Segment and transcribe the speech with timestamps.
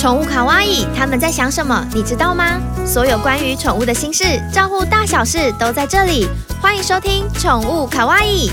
[0.00, 1.86] 宠物卡哇伊，他们在想什么？
[1.94, 2.58] 你知道吗？
[2.86, 6.26] 所有关于宠物的心事，照顾大小事都在这里。
[6.58, 8.48] 欢迎收听《宠物卡哇伊》。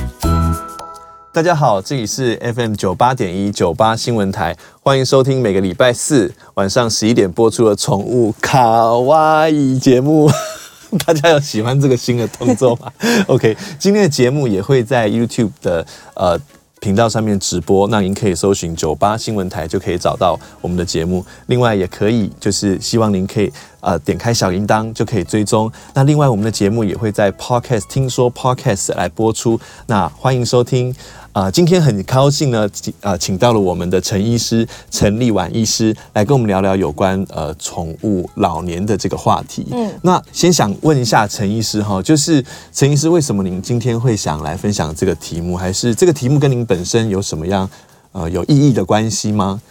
[1.31, 8.59] 大家好，这里是 FM 九八点一九八新闻台，欢迎收听每个礼拜四晚上十一点播出的《宠物卡
[8.97, 10.29] 哇伊》节目。
[11.07, 12.91] 大家有喜欢这个新的动作吗？
[13.27, 16.37] OK，今天的节目也会在 YouTube 的呃。
[16.79, 21.25] 频道上面直播，那您可以搜寻九八新闻台，就可以找到我们的节目。
[21.47, 25.71] 另外，也可以就是希望您可以呃点开小铃铛，就可以追踪。
[25.93, 29.59] 那另外，我们的节目也会在 Podcast 听说 Podcast 来播出。
[29.87, 30.95] 那欢迎收听。
[31.37, 32.67] 啊、呃，今天很高兴呢，
[33.01, 39.67] 呃，请到了我们的陈医师陈立婉医师来跟我们聊聊有关呃宠物老年的这个话题。
[39.69, 45.55] 嗯，那先想问一下陈医师哈，就是陈医师，为什么您今天会想来分享这个题目？
[45.55, 47.69] 还是这个题目跟您本身有什么样
[48.13, 49.61] 呃有意义的关系吗？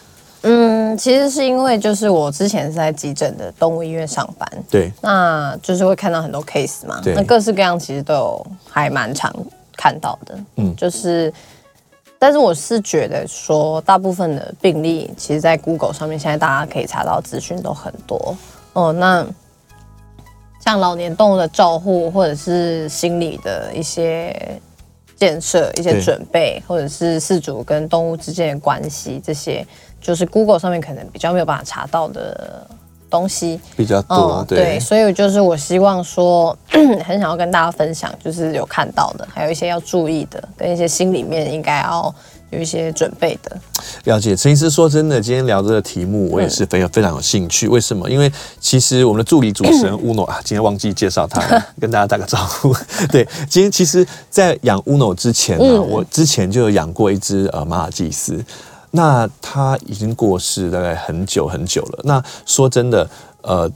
[0.42, 9.34] 嗯，其实是因为就是我之前是在急诊的动物医院上班，对，那就是会看到很多 case 嘛，那各式各样其实都有还蛮常
[9.76, 11.34] 看到的，嗯，就是。
[12.18, 18.36] 但是我是觉得说，大部分的病例，其实，在 Google 上面，现在大家可以查到资讯都很多
[18.72, 18.92] 哦。
[18.92, 19.26] 那
[20.60, 24.60] 像老年动物的照护，或者是心理的一些
[25.16, 29.66] 建设、一些准备，或者是饲主跟动物之间的关系，这些
[30.00, 32.66] 就是 Google 上面可能比较没有办法查到的。
[33.08, 42.14] 东西比较多，嗯，对，所以就是我希望说， 很想要跟大家分享，就是有看到的，还有一些要注意的，跟一些心里面应该要
[42.50, 43.56] 有一些准备的。
[44.04, 47.68] 了解，陈医师说真的，今天聊这个题目，我也是非常非常有兴趣。
[47.68, 48.08] 为什么？
[48.10, 48.30] 因为
[48.60, 52.74] 其实我们的助理主持人乌诺啊，今天忘记介绍他了， 跟大家打个招呼。
[53.10, 58.44] 对，今天其实，在养乌诺之前呢，嗯，我之前就有养过一只呃马尔济斯。
[58.96, 62.00] 那他已经过世大概很久很久了。
[62.04, 63.08] 那说真的，
[63.42, 63.70] 呃，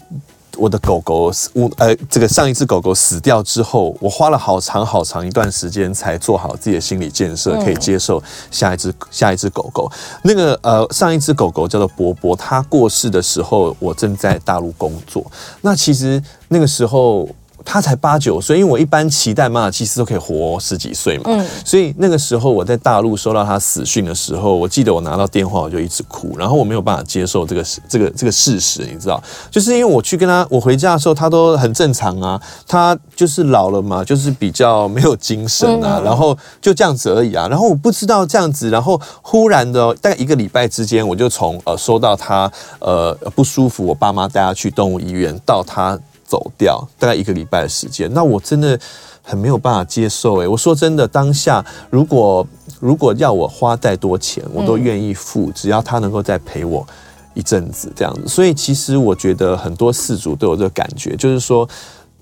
[0.56, 9.92] 我的狗狗死，呃，这个上一只狗狗死掉之后，我花了好长好长一段时间才做好自己的心理建设，可以接受下一只下一只狗狗。
[10.22, 15.24] 那个呃，上一只狗狗叫做波波，它过世的时候，我正在大陆工作。
[15.60, 17.28] 那其实那个时候。
[17.64, 45.98] 他才八九岁，因为我一般期待马尔济斯都可以活十几岁嘛，嗯，所以那个时候我在大陆收到他死讯的时候，我记得我拿到电话我就一直哭，然后我没有办法接受这个这个这个事实，你知道，就是因为我去跟他，我回家的时候他都很正常啊，他就是老了嘛，就是比较没有精神啊，然后就这样子而已啊，然后我不知道这样子，然后忽然的大概一个礼拜之间，我就从呃收到他呃不舒服，我爸妈带他去动物医院，到他。
[46.30, 48.78] 走掉大概一个礼拜的时间，那我真的
[49.20, 52.46] 很没有办法接受诶，我说真的，当下如果
[52.78, 56.86] 如果要我花再多钱，我都愿意付，只要他能够再陪我
[57.34, 58.28] 一阵子这样子。
[58.28, 61.68] 所以其实我觉得很多饲主都有这个感觉，就是说。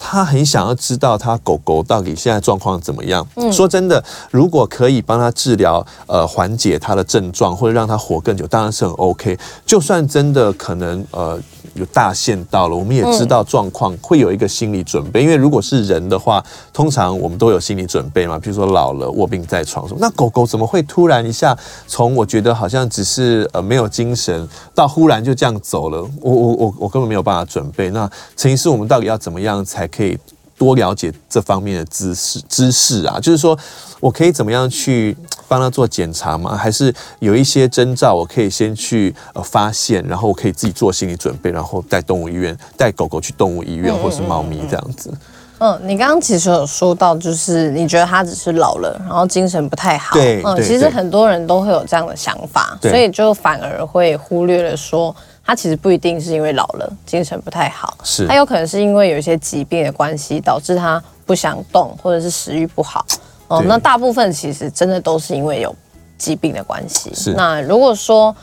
[0.01, 3.27] 他很想要知道他狗狗到底现在状况怎么样。
[3.35, 9.37] 嗯，说真的，如果可以帮他治疗，呃，缓解他的症状，或者让他活更久，当然是很 OK。
[9.67, 11.37] 就算真的可能呃
[11.79, 15.23] 有大限到了，我们也知道状况，会有一个心理准备。
[15.23, 18.39] 因为如果是人的话，通常我们都有心理准备嘛。
[18.39, 21.55] 比如说老了卧病在床什么，那狗狗怎么会突然一下
[21.89, 26.01] 从我觉得好像只是呃没有精神，到忽然就这样走了？
[26.21, 27.91] 我我我我根本没有办法准备。
[27.91, 29.89] 那陈医师，我们到底要怎么样才？
[29.89, 30.17] 可以
[30.59, 33.57] 多了解这方面的知识知识啊，就是说
[34.01, 36.57] 我可以怎么样去帮他做检查吗？
[36.57, 45.15] 还是有一些征兆，我可以先去呃发现，然后我可以自己做心理准备，然后带动物医院，带狗狗去动物医院，或是猫咪这样子。
[45.61, 50.15] 嗯，你刚刚其实有说到，就是你觉得他只是老了，然后精神不太好。
[50.15, 55.15] 对，嗯，其实很多人都会有这样的想法，所以就反而会忽略了说。
[55.49, 63.07] 他其实不一定是因为老了，精神不太好，是他有可能是因为有一些疾病的关系，导致他不想动，或者是食欲不好。
[63.47, 65.75] 哦，那大部分其实真的都是因为有
[66.19, 67.15] 疾病的关系。
[67.15, 68.37] 是，那如果说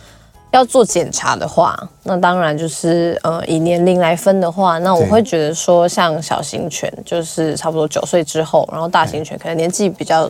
[0.49, 10.27] 要做检查的话，那当然就是呃以年龄来分的话，那我会觉得说像小型犬就是差不多九岁之后，然后大型犬可能年纪比较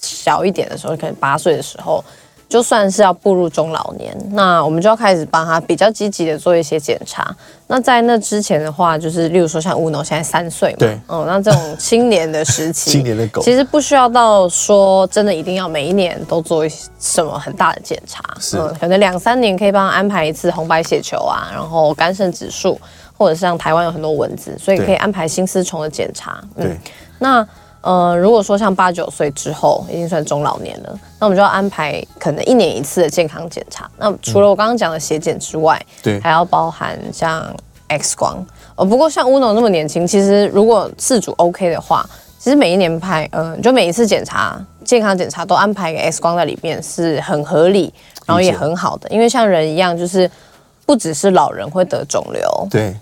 [0.00, 2.04] 小一点的时候，可能八岁的时候。
[2.48, 7.36] 就算是要步入中老年，那我们就要开始帮他比较积极的做一些检查。
[7.66, 22.80] 那在那之前的话，就是例如说像乌诺现在三岁嘛，对，嗯，那这种青年的时期，青年的狗其实不需要到说真的一定要每一年都做一些什么很大的检查，是，嗯，可能两三年可以帮他安排一次红白血球啊，然后肝肾指数，
[23.18, 26.78] 或者是像台湾有很多蚊子，所以可以安排心丝虫的检查，嗯，对，
[27.18, 27.46] 那。
[27.80, 33.88] 呃，如果说像八九岁之后已经算中老年了，那我们就要安排可能一年一次的健康检查。
[33.96, 37.44] 那除了我刚刚讲的血检之外，对、嗯，还要包含像
[37.86, 38.44] X 光。
[38.74, 42.04] 呃，不过像乌诺那么年轻，其实如果自主 OK 的话，
[42.38, 47.94] 其实每一年拍，嗯、呃，就每一次检查健康检查都安排一个 X 光在里面是很合理，
[48.26, 49.08] 然后也很好的。
[49.08, 50.28] 因为像人一样，就是
[50.84, 52.96] 不只是老人会得肿瘤，对，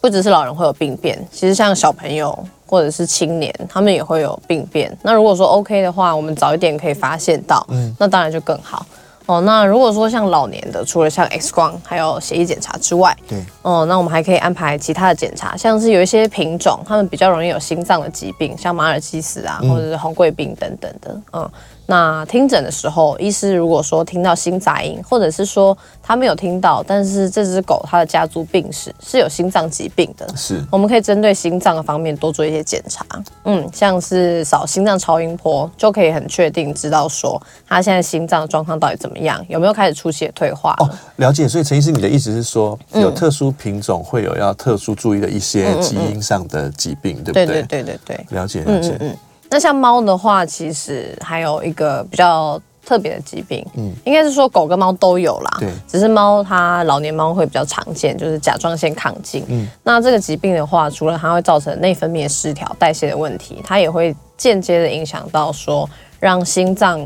[0.00, 2.38] 不只是老人会有病变，其实像小朋友。
[2.74, 4.92] 或者是青年，他们也会有病变。
[5.00, 8.84] 那如果说 OK 的话，我们早一点可以发现到，嗯，那当然就更好
[9.26, 9.40] 哦。
[9.42, 21.48] 那如果说像老年的，除了像 X 光还有血液检查之外，对，哦，那我们还可以安排其他的检查，像是有一些品种，他们比较容易有心脏的疾病，像马尔济斯啊，或者是红贵病等等的，嗯。
[21.86, 33.04] 那听诊的时候，医师如果说听到心杂音，或者是说他没有听到，但是这只狗它的家族病史是有心脏疾病的，是，我们可以针对心脏的方面多做一些检查，
[33.44, 40.74] 嗯，像是扫心脏超音波，就可以很确定知道说它现在心脏的状况到底怎么样，有没有开始出血退化。
[40.78, 41.46] 哦，了解。
[41.46, 47.46] 所以陈医师，你的意思是说，有特殊品种会有要特殊注意的一些基因上的疾病，对不对？
[47.46, 48.92] 对对对对对，了解了解。
[48.92, 49.16] 嗯嗯嗯
[49.54, 67.00] 那像猫的话，其实还有一个比较特别的疾病，嗯，应该是说狗跟猫都有啦，对，只是猫它老年猫会比较常见，就是甲状腺亢进，嗯，那这个疾病的话，除了它会造成内分泌失调、代谢的问题，它也会间接的影响到说，让心脏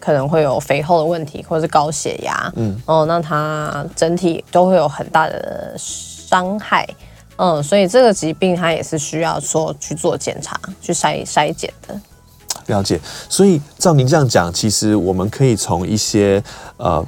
[0.00, 6.84] 可能会有肥厚的问题，或者是高血压，嗯，哦，那它整体都会有很大的伤害。
[7.36, 12.00] 嗯，所以这个疾病它也是需要说去做检查、去筛筛检的。
[12.66, 13.00] 了解。
[13.28, 16.42] 所以照您这样讲，其实我们可以从一些
[16.76, 17.04] 呃，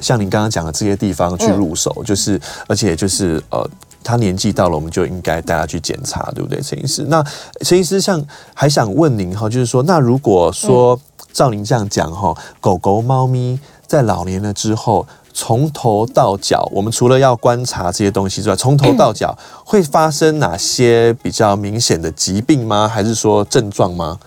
[0.00, 3.68] 像您刚刚讲的这些地方去入手，嗯、就是而且就是呃，
[4.04, 7.04] 他年纪到了，我们就应该带他去检查，对不对，陈医师？
[7.08, 7.24] 那
[7.62, 8.22] 陈医师像
[8.54, 11.00] 还想问您哈，就是说，那如果说、嗯、
[11.32, 15.06] 照您这样讲哈，狗狗、猫咪在老年了之后。
[15.32, 22.88] 从头到脚，我们除了要观察这些东西之外，从头到脚会发生哪些比较明显的疾病吗？
[22.88, 24.18] 还是说症状吗？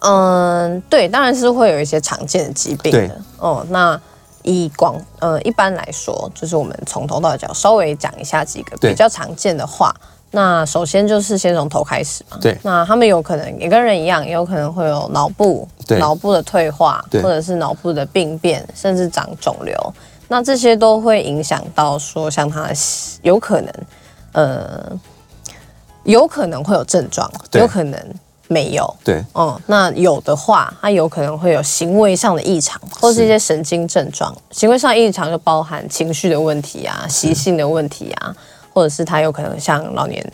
[0.00, 3.20] 嗯，对，当然是会有一些常见的疾病的。
[3.38, 4.00] 哦、嗯，那
[4.42, 9.94] 以广呃一般来说，就是我们从头到脚稍微讲一下几个比较常见的话。
[10.32, 12.36] 那首先就是先从头开始嘛。
[12.40, 12.56] 对。
[12.62, 15.66] 那他们有可能也跟人一样，也有可能会有脑部
[15.98, 19.74] 脑部的退化，或者是脑部的病变，甚至长肿瘤。
[20.28, 22.70] 那这些都会影响到说，像他
[23.22, 23.72] 有可能，
[24.32, 25.00] 呃，
[26.04, 28.00] 有可能会有症状，有可能
[28.48, 28.96] 没有。
[29.04, 34.36] 对，嗯，那有的话，他有可能会有行为上的异常，或是一些神经症状。
[34.50, 38.34] 行为上异常就包含情绪的问题啊，习性的问题啊，
[38.74, 40.24] 或者是他有可能像老年。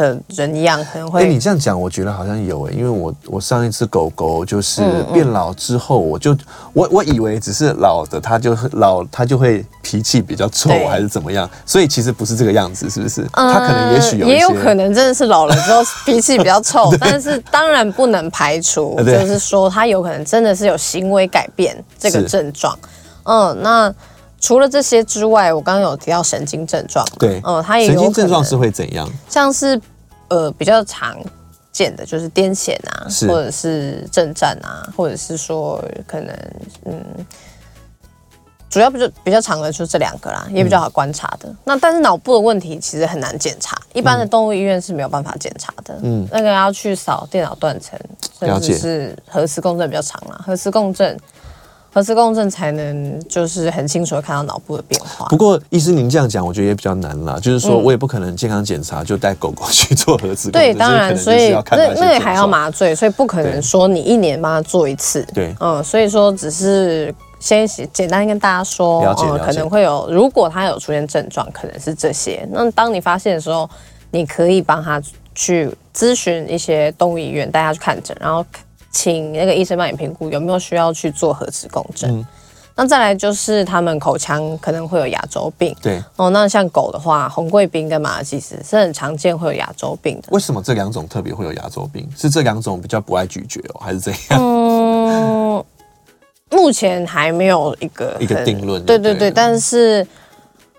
[0.00, 1.22] 的人一样可能会。
[1.22, 4.82] 哎，你这样讲，我觉得好像有哎，因为我我上一只狗狗就是
[5.12, 6.36] 变老之后，我就
[6.72, 13.26] 我我以为只是老的，它就老，它就会脾气比较臭还是怎么样，所以其实不是这个样子，是不是？
[13.32, 22.78] 它可能也许有也有可能真的是老了之后 脾气比较臭，但是当然不能排除，就是说它有可能真的是有行为改变这个症状。
[23.24, 23.94] 嗯，那
[24.40, 29.08] 除了这些之外，我刚刚有提到神经症状，对，嗯，它也有神经症状是会怎样？
[29.28, 29.80] 像是。
[30.32, 31.18] 呃，比较常
[31.72, 36.32] 见的就是癫痫啊，或者是震颤啊，或者是说可能
[36.84, 37.04] 嗯，
[38.68, 41.48] 主要不就比较常的就是这两个啦，也比较好观察的。
[41.48, 45.98] 嗯、那但是脑部的问题其实很难检查，一般的动物医院是没有办法检查的。
[46.04, 47.98] 嗯，那个要去扫电脑断层，
[48.38, 51.18] 甚至是核磁共振比较长啦，核磁共振。
[51.92, 55.26] 核磁共振才能就是很清楚的看到脑部的变化。
[55.26, 57.36] 不过，医师您这样讲，我觉得也比较难啦。
[57.40, 60.72] 就是说我也不可能健康检查就带狗狗去做核磁共振。
[60.72, 65.26] 对，当然，所以那那个还要麻醉，所以不可能说你一年帮他做一次。
[65.34, 72.46] 对，嗯，所以说只是先简单跟大家说，嗯，可能会有，如果他有出现症状，可能是这些。
[72.52, 73.68] 那当你发现的时候，
[74.12, 75.02] 你可以帮他
[75.34, 78.46] 去咨询一些动物医院，带他去看诊，然后。
[78.90, 82.10] 请那个医生帮你评估有没有需要去做核磁共振。
[82.10, 82.26] 嗯、
[82.74, 85.74] 那再来就是他们口腔可能会有牙周病。
[85.80, 90.28] 对哦，那像狗的话，红贵宾跟马尔济斯是很常见会有牙周病的。
[90.30, 92.08] 为什么这两种特别会有牙周病？
[92.16, 94.40] 是这两种比较不爱咀嚼哦，还是怎样？
[94.40, 95.64] 嗯，
[96.50, 98.84] 目目前还没有一个一个定论。
[98.84, 100.06] 对对对，但是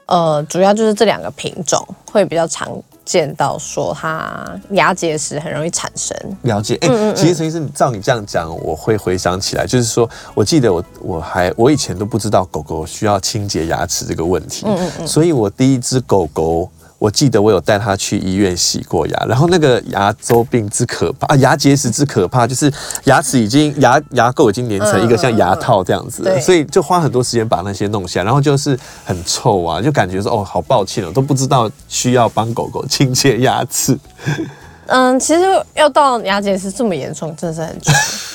[0.05, 2.71] 呃，主要就是这两个品种会比较常
[3.11, 6.17] 见到，说它牙结石很容易产生。
[6.43, 16.69] 了解，哎、欸，其实陈医生照你这样讲，我会回想起来，就是说我记得我我还我以前都不知道狗狗需要清洁牙齿这个问题，嗯嗯嗯，所以我第一只狗狗。
[17.01, 22.71] 我记得我有带他去医院洗过牙，然后那个牙周病之可怕啊，牙结石之可怕，就是
[23.05, 33.97] 牙齿已经牙牙垢已经粘成一个像牙套这样子，嗯嗯嗯，所以就花很多时间把那些弄下，然后就是很臭啊，就感觉说哦，好抱歉哦，都不知道需要帮狗狗清洁牙齿。
[34.91, 35.41] 嗯，其实
[35.73, 37.91] 要到牙结石这么严重，真的是很久。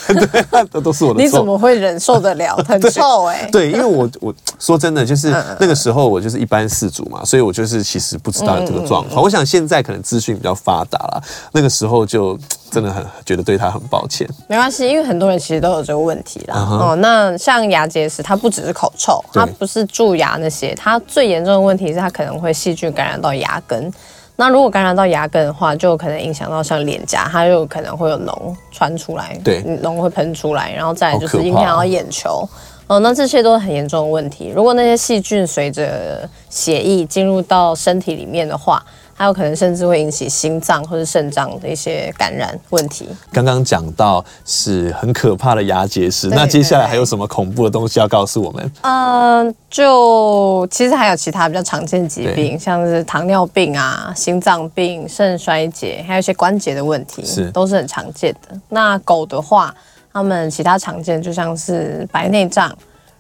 [0.33, 1.23] 对，这都是我的错。
[1.25, 2.57] 你怎么会忍受得了？
[2.67, 3.51] 很臭哎、欸。
[3.51, 9.07] 对，因为我我说真的，就是那个时候我就是一般饲主嘛，所以我就是其实不知道有这个状况。
[9.07, 11.23] 嗯嗯嗯，我想现在可能资讯比较发达了，
[11.53, 12.39] 那个时候就
[12.71, 14.29] 真的很觉得对他很抱歉。
[14.49, 16.55] 没关系，因为很多人其实都有这个问题啦。
[16.55, 23.93] Uh 哦，那像牙结石，它不只是口臭，它不是蛀牙那些，它最严重的问题是它可能会细菌感染到牙根。
[24.37, 32.47] 那如果感染到牙根的话，就可能影响到像脸颊，它就可能会有脓穿出来，对，脓会喷出来，然后再来就是影响到眼球，
[32.87, 34.53] 哦，那这些都是很严重的问题。
[34.55, 38.85] 如果那些细菌随着血液进入到身体里面的话，
[39.17, 43.09] 还有可能甚至会引起心脏或者肾脏的一些感染问题。
[43.33, 48.73] 刚刚讲到是很可怕的牙结石，那接下来还有什么恐怖的东西要告诉我们？
[48.83, 58.61] 嗯、呃，就其实还有其他比较常见疾病，像是糖尿病啊、心脏病、肾衰竭，还有一些关节的问题，是都是很常见的。
[58.69, 59.75] 那狗的话，
[60.13, 62.71] 它们其他常见就像是白内障，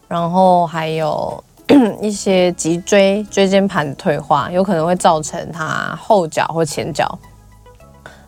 [0.06, 1.42] 然后还有。
[2.00, 7.18] 一些脊椎椎间盘退化，有可能会造成它后脚或前脚，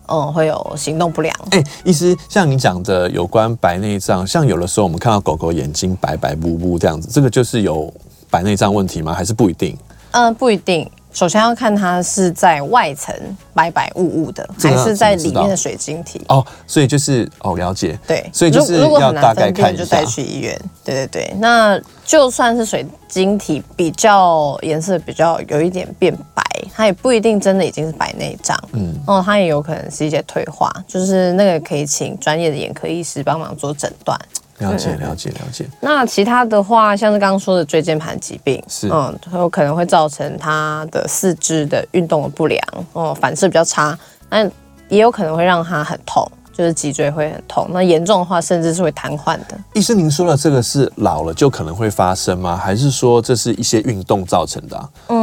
[0.08, 1.34] 嗯，会有行动不良。
[1.50, 7.92] 哎、欸，医师，像你讲的有关白内障，像有的时候我们看到狗狗眼睛白白雾雾这样子，这个就是有
[8.28, 9.14] 白内障问题吗？
[9.14, 9.76] 还是不一定？
[10.10, 10.90] 嗯，不一定。
[11.12, 13.14] 首先要看它是在外层
[13.54, 16.44] 白白雾雾的，还是在里面的水晶体哦。
[16.66, 17.98] 所以就是哦，了解。
[18.06, 20.58] 对，所以就是如果很要大概看就带去医院。
[20.84, 26.42] 对对对，那就算是水晶体比较颜色比较有一点变白，
[26.74, 28.56] 它也不一定真的已经是白内障。
[28.72, 34.18] 嗯，哦，它也有可能是一些退化，就是那个可以请专业的眼科医师帮忙做诊断。
[34.58, 35.66] 了解，了解，了解。
[35.80, 42.60] 那其他的话，像是刚刚说的椎间盘疾病，是嗯，有可能会造成他的四肢的运动的不良，
[42.92, 43.98] 哦，反射比较差，
[44.28, 44.44] 那
[44.88, 47.68] 也有可能会让他很痛，就是脊椎会很痛。
[47.70, 49.58] 那严重的话，甚至是会瘫痪的。
[49.74, 52.56] 医生，您说的这个是老了就可能会发生吗？
[52.56, 54.88] 还是说这是一些运动造成的啊？
[55.08, 55.17] 嗯。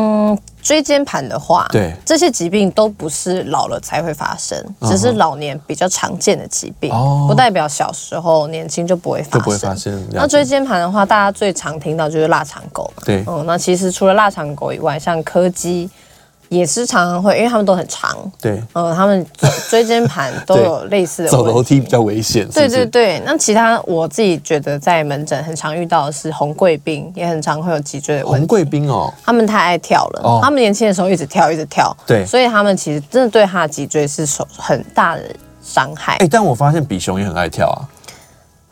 [0.65, 9.39] 椎间盘的话，对这些疾病都不是老了才会发生，只是老年比较常见的疾病，哦、不代表小时候年轻就不会发生。
[9.39, 10.07] 就不会发生。
[10.11, 13.03] 那椎间盘的话，大家最常听到就是腊肠狗嘛。
[13.05, 15.87] 对，嗯，那其实除了腊肠狗以外，像柯基。
[16.49, 19.25] 也是常常会，因为他们都很长，对，呃，他们
[19.69, 22.47] 椎间盘都有 类似的，走楼梯比较危险。
[22.49, 28.37] 对对对，那其他我自己觉得在门诊很常遇到的是红贵宾，也很常会有脊椎的问题。
[28.39, 35.23] 红贵宾哦，他们太爱跳了，哦，他们年轻的时候一直跳一直跳，对，所以他们其实真的对他的脊椎是受很大的
[35.63, 36.17] 伤害。
[36.17, 37.81] 哎，但我发现比熊也很爱跳啊。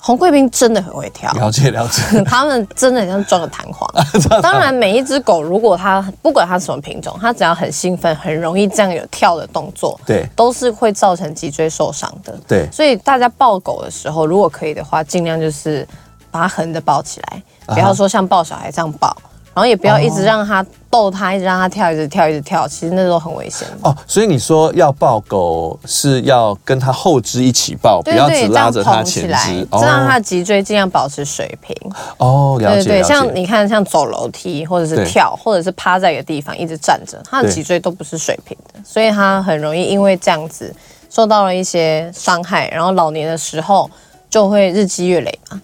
[0.05, 3.89] 红贵宾真的很会跳，了解了解， 他们真的很像装了弹簧。
[4.43, 12.37] 当然，每一只狗如果它不管它什么品种，它只要很兴奋，很容易这样有跳的动作，对，都是会造成脊椎受伤的。
[12.45, 15.87] 对，所以大家抱狗的时候，如果可以的话，尽量就是
[16.29, 19.15] 把它横的抱起来，不要说像抱小孩这样抱。
[19.53, 23.95] 然后也不要一直让它逗它，一直让它跳，一直跳，一直跳，其实那都很危险哦。
[24.07, 31.75] 所以你说要抱狗是要跟它后肢一起抱，不要只拉着它前肢，这样让它脊椎尽量保持水平。
[32.17, 32.83] 哦，了解。
[32.83, 40.73] 对对，像你看，像走楼梯或者是跳，或者是趴在一个地方一直站着，它的脊椎都不是水平的，所以它很容易因为这样子
[41.09, 43.89] 受到了一些伤害，然后老年的时候
[44.29, 45.61] 就会日积月累嘛。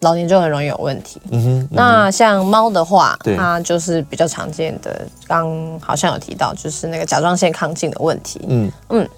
[0.00, 1.20] 老年就很容易有问题。
[1.30, 1.58] 嗯哼。
[1.58, 8.40] 嗯哼，那像猫的话，它就是比较常见的，刚好像有提到，就是那个甲状腺亢进的问题。
[8.48, 9.08] 嗯嗯。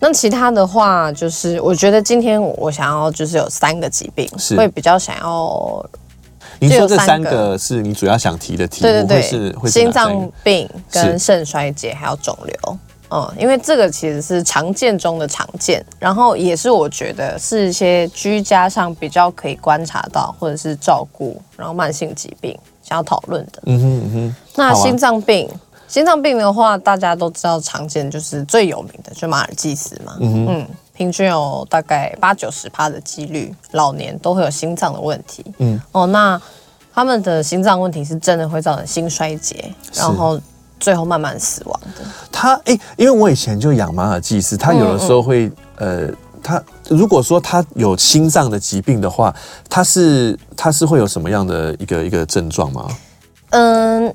[0.00, 5.84] 那其他的话，就是我觉得今天我想要就是有三个疾病，是会比较想要。
[6.60, 8.82] 您说这三个是你主要想提的题目？
[8.82, 12.78] 对对对，是心脏病、跟肾衰竭还有肿瘤。
[13.14, 23.62] 嗯，因为这个其实是常见中的常见，然后也是我觉得是一些居家上比较可以观察到或者是照顾，然后慢性疾病想要讨论的。
[23.66, 24.36] 嗯哼嗯哼。
[24.56, 25.54] 那心脏病，啊、
[25.86, 30.16] 心脏病的话，大家都知道常见就是最有名的就马尔济斯嘛。
[30.18, 30.46] 嗯哼。
[30.48, 35.44] 嗯，平均有大概八九十趴的几率，老年都会有心脏的问题。
[35.58, 36.40] 嗯，哦，那
[36.92, 40.40] 他们的心脏问题是真的会造成心衰竭，然后
[40.78, 42.02] 最后慢慢死亡的。
[42.30, 49.34] 他哎、欸，因为我以前就养马尔济斯，他有的时候会、嗯嗯、呃，他如果说他有心脏的疾病的话，
[49.68, 52.88] 他是他是会有什么样的一个一个症状吗？
[53.50, 54.14] 嗯。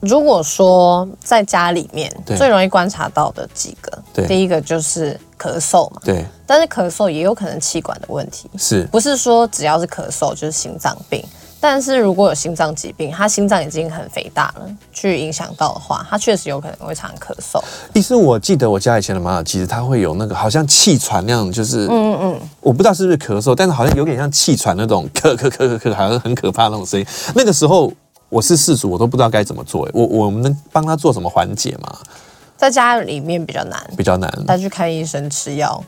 [0.00, 11.24] 如果说在家里面最容易观察到的几个，第一个就是咳嗽嘛，对，但是咳嗽也有可能气管的问题，是不是说只要是咳嗽就是心脏病？
[11.62, 17.62] 但是如果有心脏疾病，他心脏已经很肥大了，去影响到的话，他确实有可能会常咳嗽。
[17.94, 27.06] 意思我记得我家以前的马尔济斯，它会有那个好像气喘那样，就是嗯嗯嗯，我不知道是不是咳嗽，但是好像有点像气喘那种咳咳咳咳咳，好像很可怕那种声音。
[27.34, 27.92] 那个时候。
[28.32, 29.86] 我是事主，我都不知道该怎么做。
[29.92, 31.98] 我我们能帮他做什么缓解吗？
[32.56, 34.32] 在家里面比较难，比较难。
[34.46, 35.84] 他去看医生吃药，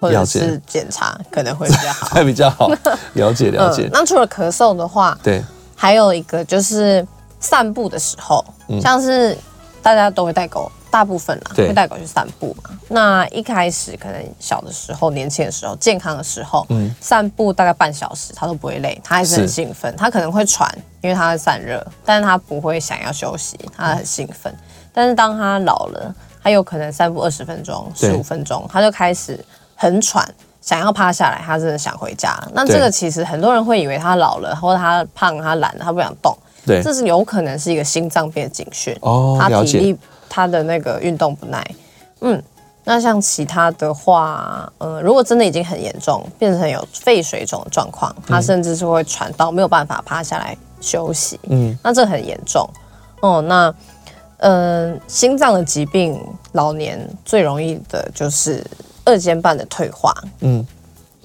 [0.00, 2.68] 或者是检查可能会比较好，还 比较好。
[3.14, 3.90] 了解了解、嗯。
[3.92, 5.42] 那除了咳嗽的话，对，
[5.74, 7.06] 还有一个就是
[7.40, 9.36] 散步的时候，嗯、像是
[9.82, 10.70] 大家都会带狗。
[10.90, 12.70] 大部分啦，会带狗去散步嘛。
[12.88, 19.94] 那一开始可能小的时候、年轻的时候、健康的时候，嗯，散步大概半小时，它都不会累，它还是很兴奋。
[19.98, 20.66] 它可能会喘，
[21.02, 24.50] 因为它会散热，但是它不会想要休息，它很兴奋。
[24.90, 29.38] 但是当它老了，它有可能散步二十分钟、十五分钟，它就开始
[29.80, 30.28] 很喘，
[30.60, 32.36] 想要趴下来，他真的想回家。
[32.52, 36.36] 那这个其实很多人会以为他老了，或者他胖、他懒了，它不想动。
[36.66, 38.94] 对，这是有可能是一个心脏病的警讯。
[39.00, 39.96] 哦，了解。
[40.30, 41.66] 他的那个运动不耐，
[42.20, 42.40] 嗯，
[42.84, 52.68] 那像其他的话，呃，如果真的已经很严重，变成有肺水肿的状况，他甚至是会喘到没有办法趴下来休息，嗯，那这很严重
[53.22, 53.40] 哦。
[53.40, 53.74] 那，
[54.40, 58.62] 嗯、呃，心脏的疾病，老年最容易的就是
[59.08, 60.66] 二尖瓣的退化，嗯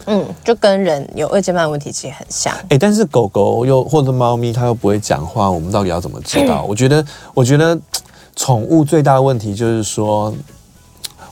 [0.05, 2.53] 嗯，就跟人有二尖瓣问题其实很像。
[2.53, 6.63] 哎、欸，但是狗狗又或者猫咪，它又不会讲话，我们到底要怎么知道？
[6.63, 7.77] 我觉得，我觉得。
[8.35, 10.33] 宠物最大的问题就是说，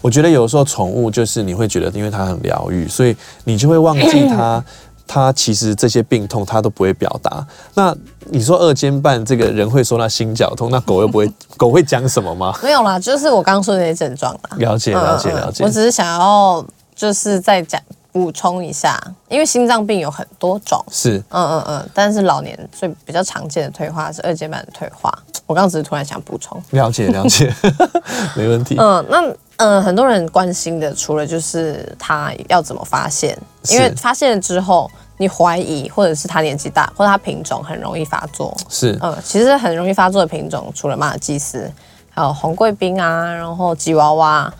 [0.02, 4.64] 我觉得有时候宠物就是你会觉得，因为它很疗愈，所以你就会忘记它，
[5.14, 7.46] 它其实这些病痛他都不会表达。
[7.74, 7.94] 那
[8.30, 12.58] 你说二尖瓣这个人会说他心绞痛，那狗又不会， 狗会讲什么吗？
[12.64, 14.56] 没有啦，就是我刚刚说的那些症状啦。
[14.58, 15.66] 了解，了解，了解。
[15.66, 17.82] 我只是想要就是再讲。
[18.14, 25.10] 补充一下，因为心脏病有很多种，是，嗯嗯嗯，但是老年最比较常见的退化是二尖瓣的退化。
[25.46, 27.54] 我刚刚只是突然想补充，了解了解，
[28.36, 28.76] 没问题。
[28.80, 29.22] 嗯，那
[29.58, 33.38] 嗯、呃，很多人关心的除了就是他要怎么发现，
[33.70, 41.72] 因为发现了之后，你怀疑或者是他年纪大，或者他品种很容易发作，是，嗯，其实很容易发作的品种，除了马尔济斯，
[42.10, 44.54] 还有红贵宾啊，然后吉娃娃。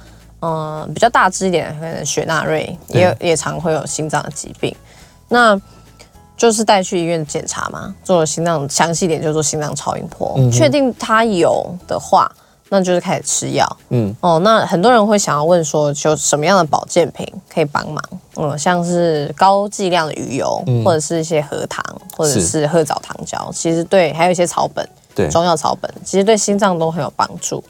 [0.44, 4.76] 嗯，比较大只一点，可能雪纳瑞也也常会有心脏的疾病，
[5.30, 5.56] 那
[6.42, 12.32] 就是带去医院检查嘛，做了心脏详细点就做心脏超音波，嗯、确定他有的话，
[12.70, 13.78] 那就是开始吃药。
[13.90, 18.04] 嗯，哦，那很多人会想要问说，就什么样的保健品可以帮忙？
[18.38, 21.86] 嗯，像是高剂量的鱼油，嗯、或者是一些核糖，
[22.18, 27.64] 或者是褐藻糖胶，其实对，还有一些草本，对，中药草本，其实对心脏都很有帮助。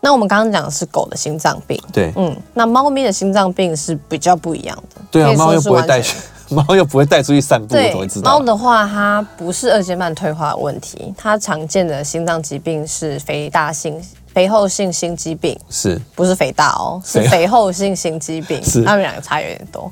[0.00, 6.18] 那我们刚刚讲的是狗的心脏病，对，嗯，那猫咪的心脏病是比较不一样的，对啊，猫又不会带去，
[6.50, 14.02] 猫又不会带出去散步，对，猫的话，它不是二尖瓣退化的问题，它常见的心脏疾病是肥大性、
[14.34, 16.00] 肥厚性心肌病，是。
[16.14, 17.00] 不是肥大哦？
[17.04, 17.72] 是肥厚。
[17.72, 19.90] 性心肌病，是 它们两个差有点多。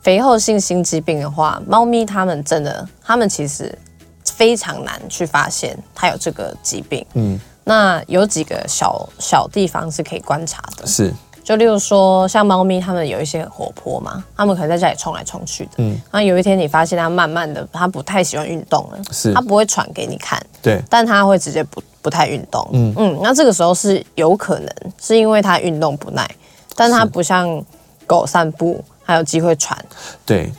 [0.00, 3.76] 肥厚性心肌病的话，猫咪它们真的，它们其实
[4.24, 7.38] 非常难去发现它有这个疾病，嗯。
[7.62, 24.68] 那有几个小小地方是可以观察的，是，就例如说，像猫咪，它们有一些活泼嘛，它们可能在家里冲来冲去的，嗯，然后有一天你发现它慢慢的，它不太喜欢运动了，是，它不会喘给你看，对，但它会直接不不太运动，嗯嗯，那这个时候是有可能
[25.00, 26.28] 是因为它运动不耐，
[26.76, 27.62] 但它不像
[28.06, 29.76] 狗散步还有机会喘，
[30.24, 30.52] 对，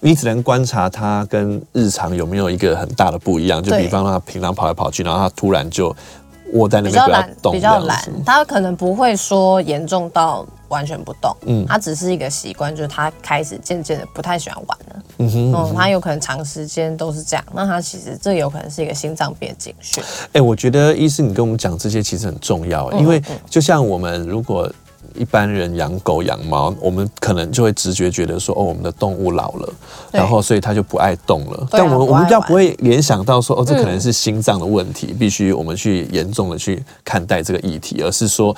[0.00, 5.94] 你只能观察它跟日常有没有一个很大的不一样，就比方说它平常跑来跑去，然后它突然就。
[6.52, 20.02] 窝在那边比较懒，比较懒，他可能不会说严重到完全不动，嗯，他只是一个习惯，就是他开始渐渐的不太喜欢玩了，嗯哼，嗯，他有可能长时间都是这样，那他其实这有可能是一个心脏病的警讯。
[20.02, 24.70] 哎、欸，我觉得医师你跟我们讲这些其实很重要，因为就像我们如果。
[25.18, 29.68] 一般人养狗养猫，我们可能就会直觉觉得说，哦，我们的动物老了，
[30.12, 31.66] 然后所以它就不爱动了。
[31.70, 38.54] 但我们我们比较不会联想到说，哦，这可能是心脏的问题，必须我们去严重的去看待这个议题，而是说，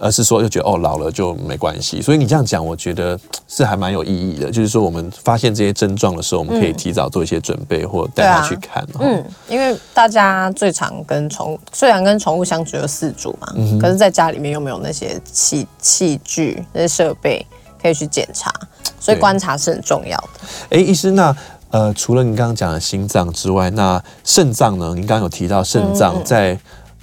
[0.00, 2.02] 而是说又觉得哦老了就没关系。
[2.02, 4.50] 所以你这样讲，我觉得 是还蛮有意义的。
[4.50, 8.86] 就是说我们发现这些症状的时候，我们可以提早做一些准备，或带他去看。
[8.98, 17.44] 嗯，因为大家最常跟宠物，虽然跟宠物相处有四主嘛，嗯、可是在家里面又没有那些器器具、那些设备
[17.80, 18.52] 可以去检查，
[18.98, 20.28] 所以观察是很重要的。
[20.70, 21.36] 哎，医师那。
[21.70, 24.92] 呃，除了你刚刚讲的心脏之外，那肾脏呢？
[24.94, 26.56] 您刚刚有提到肾脏在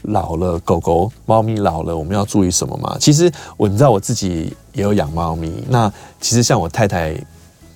[0.04, 2.96] 老了，狗狗、猫咪老了，我们要注意什么吗？
[3.00, 7.16] 其实我你知道我自己也有养猫咪，那其实像我太太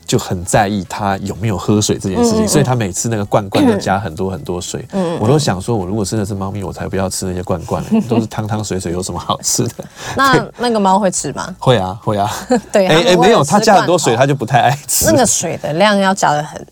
[0.05, 9.85] 就很在意它有没有喝水这件事情，所以她每次那个罐罐都加很多很多水，嗯我都想说，我如果真的是猫咪，我才不要吃那些罐罐， 都是汤汤水水，有什么好吃的？
[10.15, 11.55] 那那个猫会吃吗？
[11.59, 12.31] 会啊，会啊。
[12.71, 15.05] 对啊，哎哎，没有，它加很多水，它就不太爱吃。
[15.05, 16.65] 那个水的量要加的很。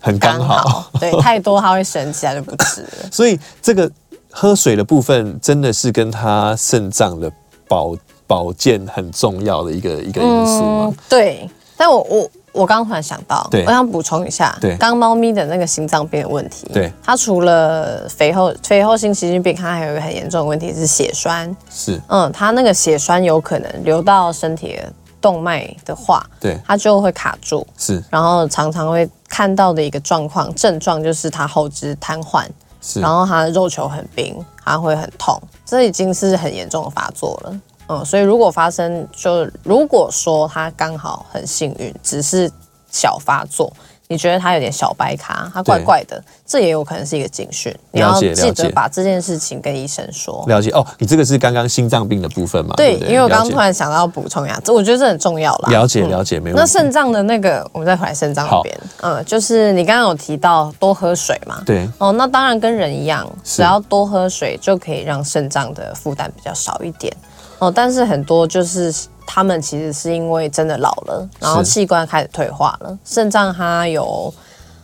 [0.00, 2.88] 很刚好，刚好，对，太多它会生气，它就不吃了。
[3.10, 3.90] 所以这个
[4.30, 7.30] 喝水的部分真的是跟它肾脏的
[7.66, 10.86] 保保健很重要的一个一个因素吗？
[10.88, 24.92] 嗯、对，但我我我刚刚突然想到，我想补充一下，对，刚猫咪的那个心脏病的问题，对，它除了肥厚肥厚性心肌病，它还有一个很严重的问题是血栓，是，嗯，它那个血栓有可能流到身体的。
[25.20, 32.46] 动脉的话，对，它就会卡住，是，然后常常会看到的一个状况症状就是它后肢瘫痪，
[32.94, 42.50] 然后他的肉球很冰，它会很痛，这已经是很严重的发作了，嗯，所以如果发生，就如果说他刚好很幸运，只是
[42.90, 43.72] 小发作。
[44.10, 47.74] 你觉得他有点小白卡，他怪怪的，这也有可能是一个警讯。
[47.92, 50.42] 你要记得把这件事情跟医生说。
[50.48, 52.74] 了解哦，你这个是刚刚心脏病的部分嘛？
[52.74, 55.70] 对，因为我刚刚突然想到要补充一下，这我觉得这很重要啦。
[55.70, 56.58] 了解了解，没问题。
[56.58, 58.80] 那肾脏的那个，我们再回来肾脏那边。
[59.02, 61.62] 嗯，就是你刚刚有提到多喝水嘛？
[61.66, 61.86] 对。
[61.98, 67.14] 哦，那当然跟人一样，只要多喝水就可以让肾脏的负担比较少一点。
[67.58, 68.94] 哦，但是很多就是。
[69.30, 74.32] 他们其实是因为真的老了，然后器官开始退化了，肾脏它有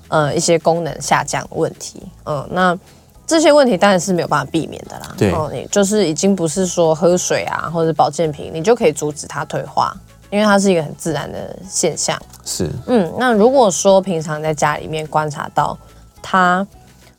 [0.09, 2.79] 呃一些功能下降问题，嗯，那
[3.27, 5.15] 这些问题当然是没有办法避免的啦。
[5.17, 9.97] 对，你就是已经不是说喝水啊或者保健品你就可以阻止它退化，
[10.29, 12.21] 因为它是一个很自然的现象。
[12.45, 15.77] 是，嗯，那如果说平常在家里面观察到
[16.21, 16.67] 它，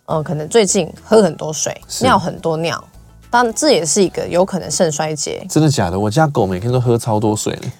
[0.06, 2.82] 呃，可能最近喝很多水，尿很多尿。
[3.36, 5.46] 但这也是一个有可能肾衰竭。
[5.50, 6.00] 真的假的？
[6.00, 7.72] 我家狗每天都喝超多水呢。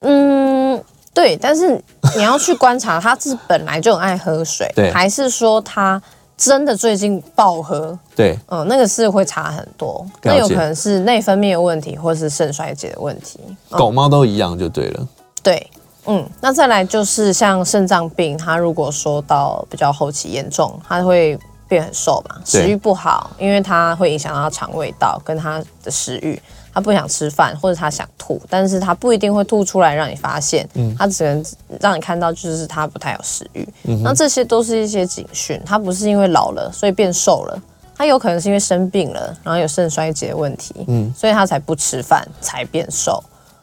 [0.00, 0.84] 嗯，
[1.14, 1.36] 对。
[1.36, 1.80] 但是
[2.16, 6.02] 你要去观察，它是本来就很爱喝水， 对，还是说它
[6.36, 7.96] 真的最近暴喝？
[8.16, 10.04] 对，嗯，那个是会差很多。
[10.24, 13.38] 那有可能是内分泌的问题，或是肾衰竭的问题。
[13.70, 15.08] 狗猫都一样就对了。
[15.44, 15.64] 对，
[16.06, 16.28] 嗯。
[16.40, 21.38] 那再来就是像肾脏病，它如果说到比较后期严重，它会。
[21.68, 26.40] 变很瘦嘛，食欲不好，因为它会影响到它肠胃道跟它的食欲，
[26.72, 31.44] 他不想吃饭或者他想吐，但是他不一定会吐出来让你发现，嗯，它只能
[31.80, 37.60] 让你看到就是他不太有食欲，嗯，那这些都是一些警讯，他不是因为老了所以变瘦了，
[37.96, 43.20] 他有可能是因为生病了，然后有肾衰竭问题，嗯，所以他才不吃饭才变瘦，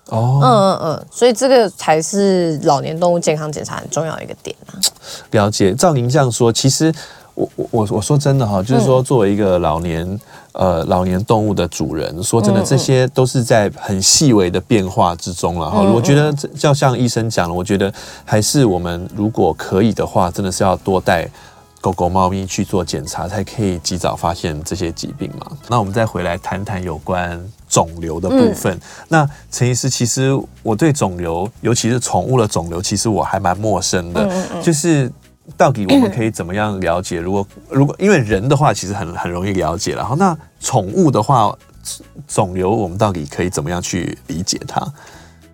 [0.09, 4.75] 哦，嗯嗯嗯，所以这个才是老年动物健康检查很重要的一个点啊。
[5.31, 6.93] 了解，照您这样说，其实。
[7.35, 10.07] 我我我说真的哈，就是说作为一个老年、
[10.53, 15.81] 嗯、呃老年动物的主人，说真的，这些都是在很细微的变化之中了哈。
[15.81, 17.93] 我觉得就像医生讲了，我觉得
[18.23, 21.29] 还是我们如果可以的话，真的是要多带
[21.81, 25.51] 狗狗、猫咪去做检查，才可以及早发现这些疾病嘛。
[25.67, 28.73] 那我们再回来谈谈有关肿瘤的部分。
[28.75, 30.31] 嗯、那陈医师，其实
[30.63, 35.11] 我对肿瘤，尤其是宠物的肿瘤，其实我还蛮陌生的，就是。
[35.57, 37.19] 到底我们可以怎么样了解？
[37.19, 41.55] 如果如果因为人的话，其实很很容易了解然后，那宠物的话，
[42.27, 44.85] 肿瘤我们到底可以怎么样去理解它？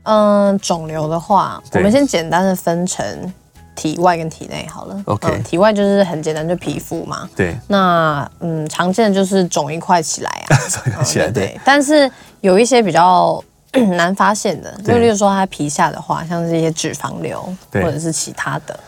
[0.04, 3.34] 嗯，肿瘤的话，我们先简单的分成
[3.76, 5.00] 体外跟体内好了。
[5.06, 7.30] OK，嗯，体外就是很简单，就皮肤嘛。
[7.36, 7.56] 对。
[7.68, 11.26] 那嗯，常见的就是肿一块起来啊， 肿一块起来。
[11.30, 11.60] 对，对。
[11.64, 13.44] 但是有一些比较
[13.96, 17.42] 难发现的，就例如说它皮下的话，像是一些脂肪瘤，
[17.74, 18.80] 或者是其他的。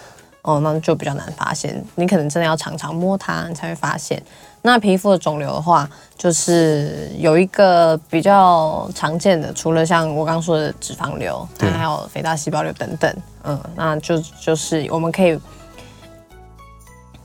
[0.44, 4.22] 哦，那就比较难发现，你可能真的要常常摸它，你才会发现。
[4.62, 13.14] 那皮肤的肿瘤的话，就是有一个比较常见的，除了像我刚刚说的脂肪瘤，它，还有肥大细胞瘤等等。
[13.44, 15.40] 嗯，那就就是我们可以，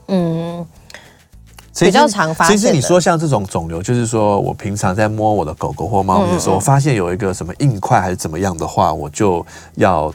[0.07, 0.65] 嗯，
[1.77, 2.57] 比较常发现。
[2.57, 10.13] 其实你说像这种肿瘤，就是说我平常在摸我的狗狗或猫咪的时候，嗯嗯嗯，发现有一个什么硬块还是怎么样的话，我就要。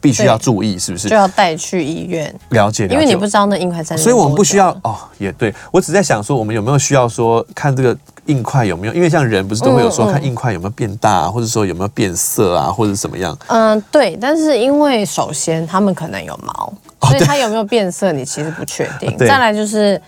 [0.00, 1.08] 必须要注意，是不是？
[1.08, 4.02] 就要带去医院了解，了解，因为你不知道那硬块在哪。
[4.02, 8.94] 所以我们不需要哦，也对，我只在想说，我们有没有需要说看这个硬块有没有？
[8.94, 13.36] 因为像人不是都会有说看硬块有没有变大，啊，或者说有没有变色啊，或者怎么样？
[13.48, 14.16] 嗯，对。
[14.20, 16.72] 但是因为首先他们可能有毛，
[17.08, 19.16] 所以它有没有变色，你其实不确定。
[19.18, 20.00] 再来就是。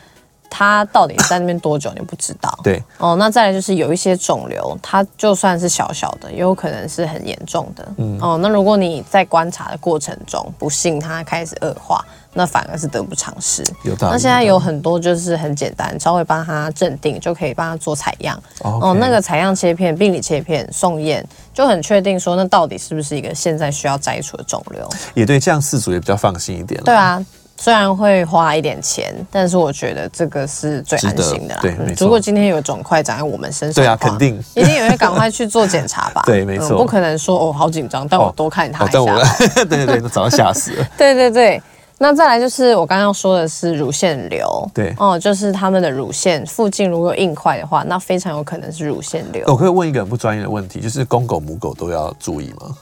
[0.51, 2.53] 它到底在那边多久，你不知道。
[2.63, 7.89] 对哦，那再来就是有一些肿瘤，它就算是小小的，也有可能是很严重的。
[7.99, 13.63] 嗯哦，那如果你在观察的过程中，不幸它开始恶化，那反而是得不偿失。
[13.85, 14.13] 有道理。
[14.13, 18.37] 那现在有很多就是很简单，稍微帮他镇定，就可以帮他做采样。
[18.63, 24.89] 哦，哦，那个采样切片、病理切片送验，就很确定说那到底是不是一个现在需要摘除的肿瘤。
[25.15, 26.83] 也对，这样饲主也比较放心一点。
[26.83, 27.25] 对啊。
[27.63, 31.61] 虽然会花一点钱，但是我觉得这个是最安心的啦。
[31.61, 32.07] 对，没错。
[32.07, 36.23] 如果今天有肿块长在我们身上，对啊，肯定一定也会赶快去做检查吧。
[36.27, 36.79] 对，没错。
[36.79, 38.99] 不可能说哦，好紧张，但我多看他一下。
[39.69, 40.87] 对对对，早要吓死了。
[40.97, 41.63] 对对对，
[41.99, 44.67] 那再来就是我刚刚说的是乳腺瘤。
[44.73, 49.45] 对哦，就是他们的乳腺附近如果有硬块的话，那非常有可能是乳腺瘤。
[49.49, 52.75] 我可以问一个很不专业的问题，就是公狗母狗都要注意吗？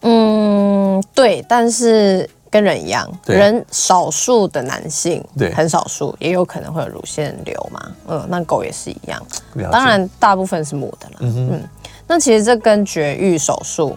[0.00, 2.26] 嗯，对，但是。
[2.56, 7.92] 跟人一样，人少数的男性，对，很少数也有可能会有乳腺瘤嘛。
[8.08, 9.22] 嗯，那狗也是一样，
[9.70, 11.16] 当然大部分是母的了。
[11.20, 11.68] 嗯，嗯，
[12.06, 13.94] 那其实这跟绝育手术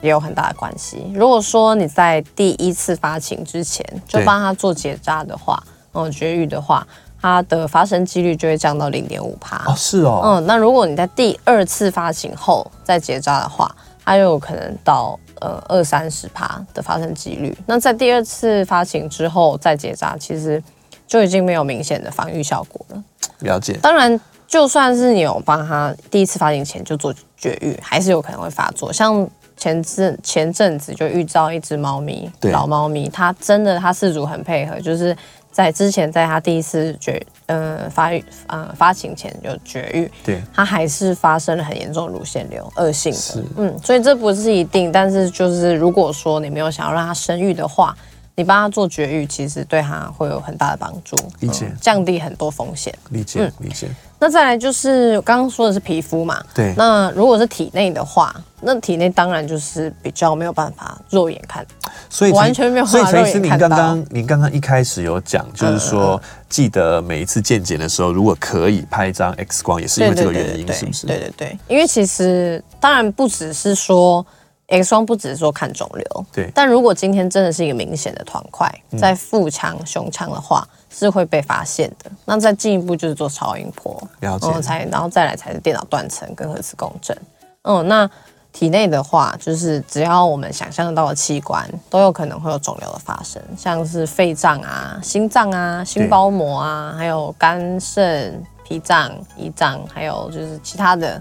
[0.00, 1.10] 也有很大的关系。
[1.12, 5.60] 如果说你在第一次发情之前就帮他做结扎的话，
[5.94, 6.86] 嗯，绝育的话，
[7.20, 9.56] 它的发生几率就会降到零点五趴。
[9.66, 10.20] 哦，是哦。
[10.24, 15.18] 嗯，那如果你在第二次发情后再结扎的话，它又有可能到。
[15.42, 17.52] 呃，二三十趴的发生几率。
[17.66, 20.62] 那在第二次发情之后再结扎，其实
[21.04, 23.04] 就已经没有明显的防御效果了。
[23.40, 23.76] 了解。
[23.82, 28.92] 当然，就算是你有帮他第一次发情前就做绝育，还是有可能会发作。
[28.92, 35.16] 像前阵前阵子就遇到一只猫咪，老猫咪，它真的它饲主很配合，就是。
[35.52, 47.94] 在之前，在他第一次绝呃发育呃发情前就绝育，对，他还是发生了很严重的乳腺瘤，恶性的，嗯，所以这不是一定，但是就是如果说你没有想要让他生育的话，
[48.34, 53.88] 你帮他做绝育，其实对他会有很大的帮助，理解，嗯，降低很多风险，理解，理解。
[54.22, 56.72] 那再来就是刚刚说的是皮肤嘛，对。
[56.76, 61.66] 那如果是体内的话，那体内当然就是比较没有办法肉眼看，
[62.08, 63.32] 所以完全没有办法肉眼看到。
[63.32, 71.08] 所以，您刚刚您刚刚一开始有讲，就是说记得每一次健检的时候，如果可以拍一张 X 光，也是因为这个原因，是不是？
[71.08, 74.24] 对对对，因为其实当然不只是说
[74.72, 76.50] X 光，不只是说看肿瘤，对。
[76.54, 80.66] 但如果今天真的是一个明显的团块在腹腔、胸腔的话。
[80.94, 82.10] 是会被发现的。
[82.26, 87.16] 那再进一步就是做超音波，然后才然后再来才是电脑断层跟核磁共振。
[87.62, 88.08] 嗯，那
[88.52, 101.20] 体内的话，就是只要我们想象得到的器官，都有可能会有肿瘤的发生，像是肺脏啊、心脏啊、心包膜啊，还有肝肾、脾脏、胰脏，还有就是其他的，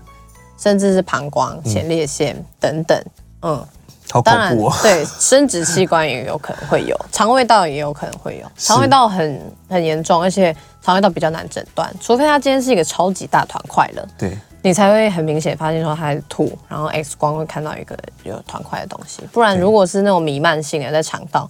[0.57, 3.01] 甚至是膀胱、前列腺等等。
[3.41, 3.65] 嗯。
[4.12, 21.49] 好恐怖哦，当然，对，生殖器官也有可能会有， 肠胃道也有可能会有，肠胃道很很严重，而且肠胃道比较难诊断，除非他今天是一个超级大团块了，对，你才会很明显发现说他在吐，然后 X 光会看到一个有团块的东西，不然如果是那种弥漫性的在肠道，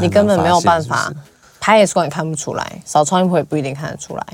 [0.00, 1.12] 你根本没有办法
[1.60, 4.24] 拍 X 光也看不出来，扫超音波也不一定看得出来。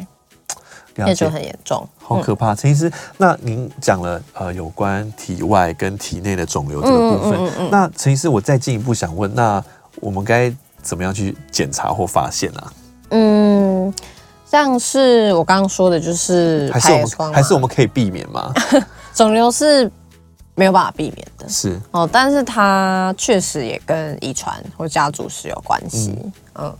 [0.96, 2.54] 那就很严重，好可怕。
[2.54, 9.62] 陈医师，那您讲了呃有关体外跟体内的肿瘤这个部分，嗯嗯嗯嗯、那陈医师，我再进一步想问，那
[9.96, 12.72] 我们该怎么样去检查或发现啊？
[13.10, 13.92] 嗯，
[14.44, 18.52] 像是我刚刚说的，就是还是我们，还是我们可以避免吗？
[19.14, 19.90] 肿瘤是
[20.54, 21.80] 没有办法避免的，是。
[21.90, 26.16] 哦，但是它确实也跟遗传或家族史有关系，
[26.54, 26.72] 嗯。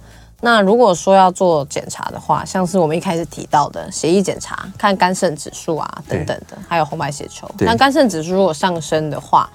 [0.44, 7.50] 嗯那如果说要做检查的话，像是我们一开始提到的血液检查，看肝肾指数啊等等的，还有红白血球。
[7.60, 9.48] 那肝肾指数如果上升的话，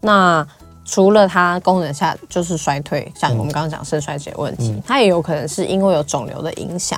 [0.00, 0.46] 那
[0.84, 6.96] 除了它功能下就是衰退，像我们刚刚讲肾衰竭问题，嗯、它也有可能是因为有肿瘤的影响，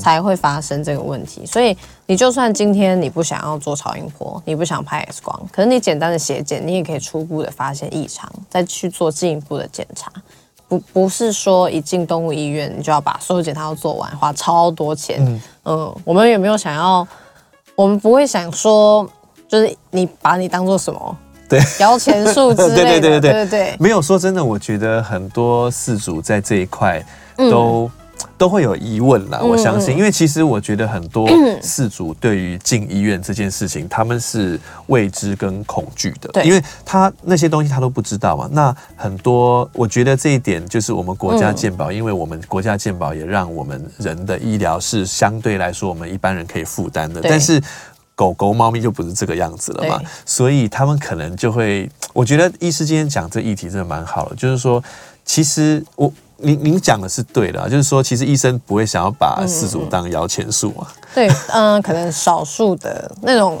[0.00, 1.46] 才会发生这个问题。
[1.46, 1.76] 所以
[2.06, 10.10] 你就算今天你不想要做超音波，你不想拍 X 光，可是你简单的血检，你也可以初步的发现异常，再去做进一步的检查。
[10.70, 15.18] 不不是说一进动物医院你就要把所有检查都做完，花超多钱。
[15.20, 17.06] 嗯，嗯，我们有没有想要？
[17.74, 19.06] 我们不会想说，
[19.48, 21.18] 就是你把你当做什么？
[21.48, 22.76] 对，摇钱树之类的。
[22.84, 23.76] 对对对对对对对。
[23.80, 27.04] 没有说真的，我觉得很多饲主在这一块
[27.36, 27.90] 都。
[28.24, 31.28] 嗯都会有疑问啦，我相信，因为其实我觉得很多
[31.62, 38.48] 事主对于进医院这件事情，他们是未知跟恐惧的，对，因为他那些东西他都不知道嘛。
[38.50, 47.62] 那很多，我觉得这一点就是我们国家健保，因为我们国家健保也让我们人的医疗是相对来说我们一般人可以负担的，但是。
[48.16, 54.84] 狗狗、猫咪就不是这个样子了嘛，所以他们可能就会，我觉得医师今天讲这议题真的蛮好的，就是说，
[55.24, 60.86] 其实我您您讲的是对的，就是说，其实医生不会想要把四主当摇钱树嘛。
[61.14, 63.58] 对，嗯、呃，可能少数的那种。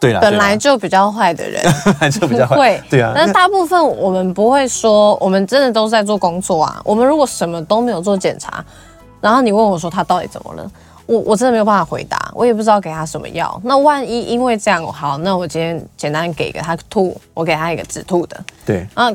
[0.00, 2.54] 对啦，本来就比较坏的人， 本来就比较坏。
[2.54, 3.12] 会，对啊。
[3.16, 6.80] 但大部分我们不会说，我们真的都是在做工作啊。
[6.84, 8.64] 我们如果什么都没有做检查，
[9.20, 10.70] 然后你问我说他到底怎么了，
[11.04, 13.60] 我我真的没有办法回答，我也不知道给他什么药。
[13.64, 18.40] 那万一因为这样，好，那我今天简单给个他吐，我给他一个止吐的。
[18.64, 18.86] 对。
[18.94, 19.12] 那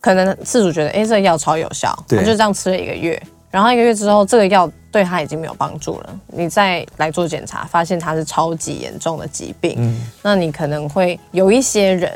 [0.00, 3.20] 可能事主觉得，哎，这个药超有效，他就这样吃了一个月。
[3.50, 6.20] 然后一个月之后，这个药对他已经没有帮助了。
[6.26, 12.12] 你再来做检查，发现他是超级严重的疾病，嗯，那你可能会有一些人，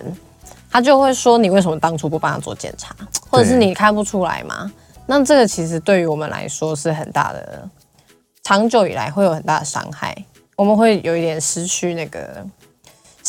[0.70, 2.94] 他就会说，你为什么当初不帮他做检查，
[3.30, 4.70] 或者是你看不出来吗？
[5.06, 7.66] 那这个其实对于我们来说是很大的，
[8.42, 10.14] 长久以来会有很大的伤害，
[10.56, 12.44] 我们会有一点失去那个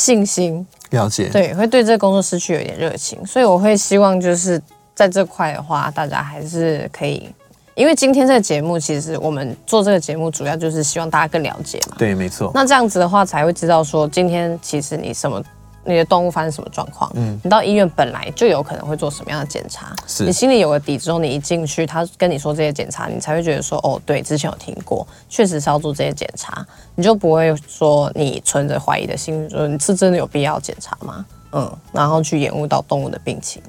[0.02, 4.60] 信心，了解，对，会对这个工作失去有一点热情，所以我会希望就是
[4.96, 7.30] 在这块的话，大家还是可以。
[7.76, 11.96] 因为今天这个节目，其实我们做这个节目主要就是希望大家更了解嘛。
[12.00, 12.52] 对，没错。
[12.56, 15.40] 那这样子的话，才会知道说今天其实你什么，
[15.84, 17.12] 你的动物发生什么状况。
[17.16, 17.40] 嗯。
[17.44, 19.96] 你到医院本来就有可能会做什么样的检查。
[20.08, 20.24] 是。
[20.24, 26.66] 你心里有个底之后，你一进去，他跟你说这些检查，你才会觉得说，哦，对，之前有听过，确实是要做这些检查，
[26.96, 31.26] 你就不会说你存着怀疑的心，说你是真的有必要检查吗？
[31.52, 31.78] 嗯。
[31.92, 33.62] 然后去延误到动物的病情。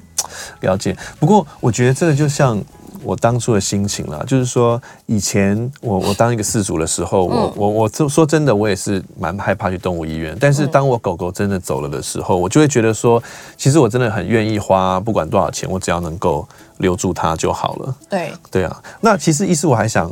[0.61, 0.95] 了解。
[1.19, 2.63] 不过我觉得这个就像。
[3.03, 10.35] 我当初的心情啦，就是说，以前我我当一个饲主的时候，我我我就说真的，我也是蛮害怕去动物医院。
[10.39, 13.21] 但是当我狗狗真的走了的时候，我就会觉得说，
[13.57, 17.95] 其实我真的很愿意花不管多少钱，我只要能够留住它就好了。
[18.09, 20.11] 对对啊，那其实意思我还想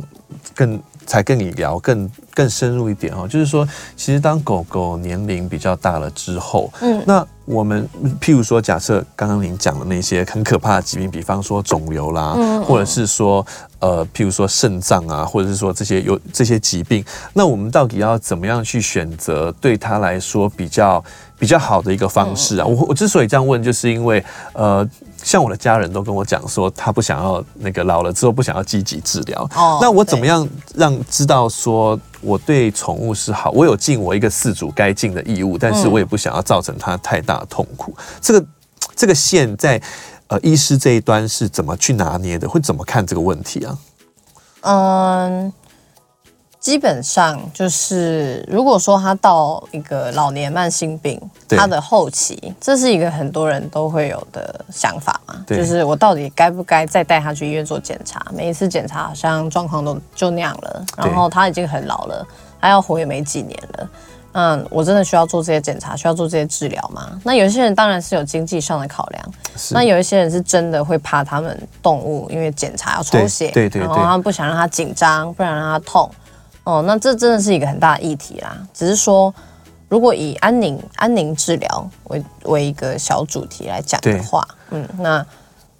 [0.54, 7.26] 更才跟你聊更更深入一点哦，就是说，其实当狗狗年龄比较大了之后，嗯，那。
[7.44, 7.88] 我们
[8.20, 13.44] 譬如说，假设刚刚您讲的那些很可怕的疾病，比方说肿瘤啦，或者是说
[13.80, 21.02] 呃，譬如说肾脏啊，或者是说这些有这些疾病，那我们到底要怎么样去选择对他来说比较
[21.38, 22.66] 比较好的一个方式啊？
[22.66, 24.88] 我我之所以这样问，就是因为呃。
[25.24, 29.48] 像我的家人都跟我讲说，他不想要那个老了之后不想要积极治疗。
[29.54, 33.50] 哦，那我怎么样让知道说我对宠物是好？
[33.50, 37.94] 我有尽我一个饲主该尽的义务，但是我也不想要造成它太大的痛苦。
[37.98, 38.46] 嗯、这个
[38.96, 39.82] 这个线在
[40.28, 42.48] 呃医师这一端是怎么去拿捏的？
[42.48, 43.78] 会怎么看这个问题啊？
[44.62, 45.52] 嗯。
[46.62, 58.24] 基本上就是，如果说他到一个老年慢性病，他的后期，这是一个很多人都会有的想法嘛，就是我到底该不该再带他去医院做检查？
[58.32, 62.24] 每一次检查好像状况都就那样了，然后他已经很老了，
[62.60, 63.88] 他要活也没几年了，
[64.34, 67.20] 嗯，我真的需要做这些检查，需要做这些治疗吗？
[67.24, 69.34] 那有些人当然是有经济上的考量，
[69.72, 76.08] 那有一些人是真的会怕他们动物，因为检查要抽血，对对，然后他们不想让他紧张，不想让他痛。
[76.64, 78.56] 哦，那这真的是一个很大的议题啦。
[78.72, 79.34] 只是说，
[79.88, 85.26] 如果以安宁安宁治疗为为一个小主题来讲的话，嗯，那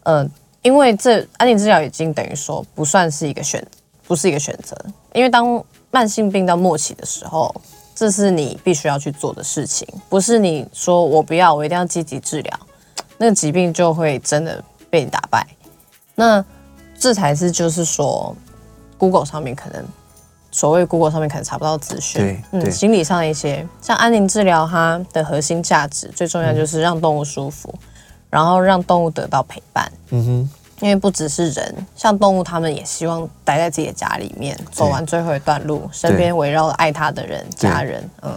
[0.02, 0.28] 呃，
[0.62, 3.64] 因为这安宁治疗已经等于说不算是一个选，
[4.08, 4.76] 不是一个选择。
[5.12, 7.54] 因为当慢性病到末期的时候，
[7.94, 12.60] 这是你必须要去做的事情，不是你说我不要，我一定要积极治疗，
[13.18, 15.46] 那个疾病就会真的被你打败。
[16.16, 16.44] 那
[16.98, 18.34] 这才是就是说
[18.98, 19.84] ，Google 上面可能。
[20.52, 27.88] 所谓 Google 上面可能查不到资讯，嗯，心理上一些像安宁治疗，它的核心价值最重要就是让动物舒服，嗯、
[28.28, 29.90] 然后让动物得到陪伴。
[30.10, 38.06] 嗯哼，因为不只是人，像动物，他们也希望待在自己的家里面，走完最后一段路，身边围绕爱它的人、家人。
[38.20, 38.36] 嗯，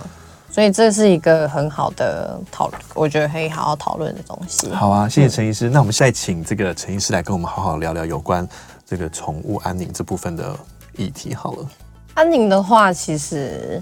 [0.49, 4.69] 所以这是一个很好的讨论，我觉得可以好好讨论的东西。
[4.69, 5.67] 好啊，谢谢陈医师。
[5.69, 8.47] 嗯、那我们现在请这个陈医师来跟我们好好聊聊有关
[8.85, 10.55] 这个宠物安宁这部分的
[10.95, 11.35] 议题。
[11.35, 11.67] 好了。
[12.15, 13.81] 安宁的话，其实，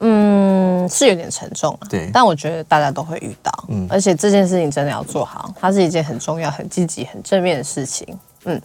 [0.00, 1.86] 嗯，是有点沉重啊。
[1.88, 8.06] 对，但我觉得大家都会遇到，嗯，而且这件事情真的要做好，它是一件很重要、很积极、很正面的事情。
[8.46, 8.60] 嗯，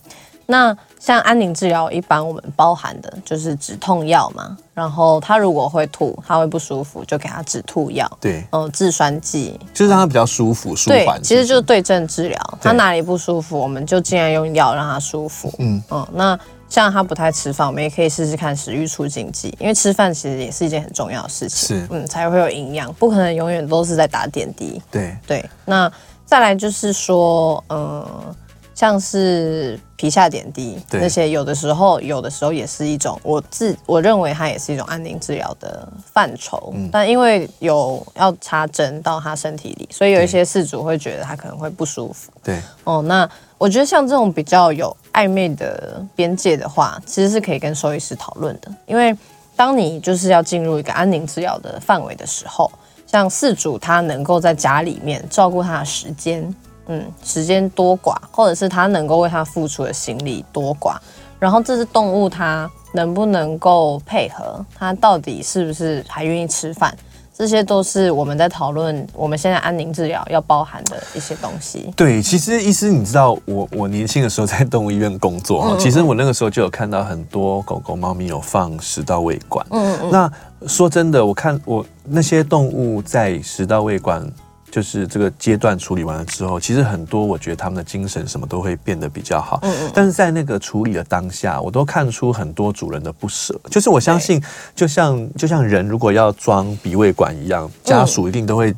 [0.45, 4.57] 那像安宁治疗，一般我们包含的就是止痛药嘛。
[4.73, 8.09] 然后他如果会吐，他会不舒服，就给他止吐药。
[8.19, 11.19] 对，嗯，制酸剂，就是让他比较舒服、舒缓。
[11.19, 12.57] 对，其实就是对症治疗。
[12.61, 15.53] 他哪里不舒服，我们就尽量用药让他舒服。
[15.59, 16.39] 嗯嗯，那。
[16.71, 21.67] 像他不太吃饭，我们也可以试试看食欲促进剂，因为吃饭其实也是一件很重要的事情。
[21.77, 24.81] 是，嗯，才会有营养，不可能永远都是在打点滴。
[24.89, 25.49] 对对。
[25.65, 25.91] 那
[26.25, 28.33] 再来就是说，嗯，
[28.73, 36.71] 像是皮下点滴那些，有的时候有的时候也是一种，我自我认为它也是一种安宁治疗的范畴。
[36.73, 42.31] 嗯、但因为有要插针到他身体里，所以有一些事主会觉得他可能会不舒服。
[42.41, 48.71] 对哦，那我觉得像这种比较有暧昧的边界的话，其实是可以跟兽医师讨论的。
[48.85, 49.15] 因为
[49.55, 52.71] 当你就是要进入一个安宁治疗的范围的时候，
[53.05, 56.53] 像饲主他能够在家里面照顾他的时间。
[56.87, 60.97] 嗯，时间多寡，或者是他能够为他付出的心力多寡，
[61.39, 66.93] 然后这只动物它能不能够配合，它到底是不是还愿意吃饭，
[67.41, 71.91] 这些都是我们在讨论我们现在安宁治疗要包含的一些东西。
[71.95, 79.65] 对，其实医师，你知道我我年轻的时候在动物医院工作，嗯、其实我那个时候就有看到很多狗狗、猫咪有放食道胃管。
[79.71, 80.11] 嗯嗯。
[80.11, 80.31] 那
[80.67, 84.23] 说真的，我看我那些动物在食道胃管。
[84.71, 89.59] 就是这个阶段处理完了之后，其实很多我觉得他们的精神什么都会变得比较好。
[89.63, 89.91] 嗯嗯。
[89.93, 93.59] 但是在那个处理的当下，我都看出很多主人的不舍。
[93.69, 94.41] 就是我相信，
[94.73, 98.73] 就像就像人如果要装鼻胃管一样，家属一定都会。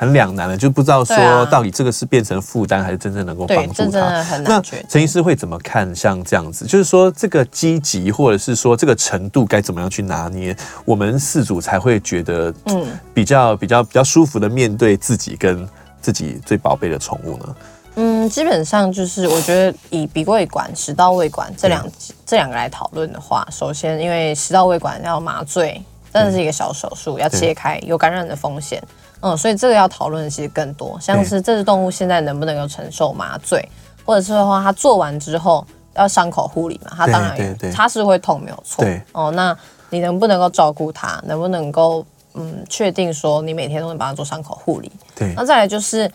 [0.00, 3.74] 很两难的，就不知道说到底这个是变成负担，还是真正能够帮助他。
[3.74, 4.50] 真的很难。
[4.50, 6.64] 那陈医师会怎么看像这样子？
[6.64, 15.68] 就是说这个积极，或者是说这个程度该怎么样去拿捏，我们四组才会觉得嗯比较比较比较舒服的面对自己跟
[16.00, 17.56] 自己最宝贝的宠物呢？
[17.96, 21.86] 嗯，基本上就是我觉得以鼻胃管、食道胃管这两
[22.24, 28.82] 这两个来讨论的话，首先因为食道胃管要麻醉，真的是一个小手术，要切开，有感染的风险。
[29.20, 33.66] 嗯，所以这个要讨论的其实更多，像是这只动物现在能不能够承受麻醉，
[34.04, 38.84] 或者是的话，它做完之后要伤口护理嘛，它当然也它是会痛，没有错。
[38.84, 39.56] 对哦，那
[39.90, 41.20] 你能不能够照顾它？
[41.26, 42.04] 能不能够
[42.34, 44.90] 嗯确定说你每天都能帮它做伤口护理？
[45.14, 45.34] 对。
[45.36, 46.10] 那再来就是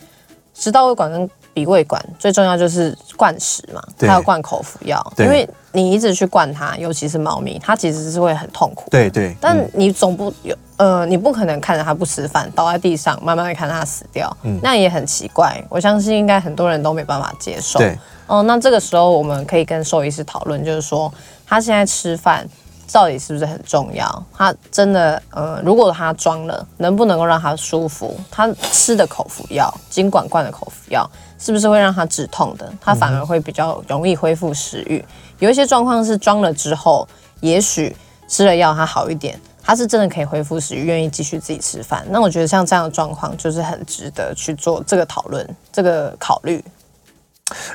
[0.54, 8.88] 食道胃管跟鼻胃管最重要就是灌食嘛，它要灌口服药，因为你一直去灌它，尤其是猫咪，它其实是会很痛苦。
[8.90, 9.36] 对对。
[9.38, 10.56] 但你总不有。
[10.78, 15.62] 呃，你不可能看着它不吃饭，倒在地上，慢慢的看它死掉，嗯，那也很奇怪。
[15.70, 17.78] 我相信应该很多人都没办法接受。
[17.78, 21.10] 对，哦，那这个时候我们可以跟兽医师讨论，就是说
[21.46, 22.46] 它现在吃饭
[22.92, 24.22] 到底是不是很重要？
[24.36, 28.14] 他真的，呃，如果他装了，能不能够让他舒服？
[28.30, 32.72] 他吃的口服药，尽管灌的口服药，是不是会让他止痛的？
[32.80, 35.04] 他反而会比较容易恢复食欲。
[35.38, 37.06] 有一些状况是装了之后，
[37.40, 37.94] 也许
[38.28, 39.38] 吃了药他好一点。
[39.62, 42.06] 他是真的可以恢复食欲，愿意继续自己吃饭。
[42.08, 46.64] 那我觉得像这样的状况，就是很值得去做这个讨论、这个考虑。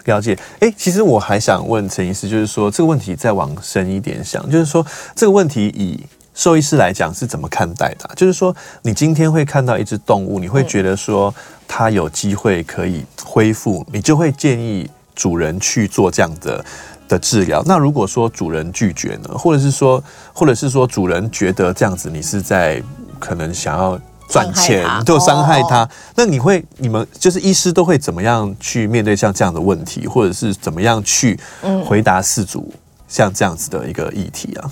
[0.06, 0.40] 了解。
[0.62, 6.02] 哎，其实我还想问陈医师，就是说这个问题再往深一点想，就是说这个问题以
[6.42, 8.10] 兽医师来讲是怎么看待的？
[8.16, 11.32] 就是说你今天会看到一只动物，你会觉得说
[11.68, 16.66] 它有机会可以恢复，你就会建议主人去做这样的。
[17.08, 22.82] 的治疗，那如果说主人拒绝呢，或者是说，或者是说主人觉得这样子你是在
[23.20, 25.86] 可能想要赚钱，就伤害他，
[26.16, 31.38] 那你会你们就是医师都会怎么样去面对像这样的问题，或者是怎么样去
[31.86, 32.74] 回答事主
[33.10, 34.64] 像这样子的一个议题啊？
[34.64, 34.72] 嗯，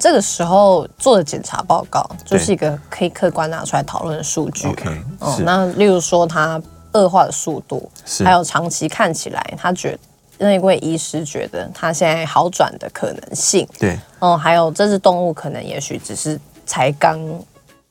[0.00, 4.68] 这个时候做的检查报告就是一个可以客观拿出来讨论的数据。
[4.68, 6.60] OK，哦，那例如说它
[6.92, 7.90] 恶化的速度，
[8.24, 9.98] 还有长期看起来他觉得。
[10.36, 17.20] 那位医师觉得他现在好转的可能性，对，哦，还有这只动物可能也许只是才刚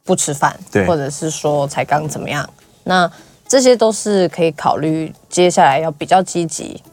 [0.04, 2.48] 不吃饭，对，或者是说才刚怎么样，
[2.84, 3.10] 那
[3.48, 6.84] 这些都是可以考虑接下来要比较积极，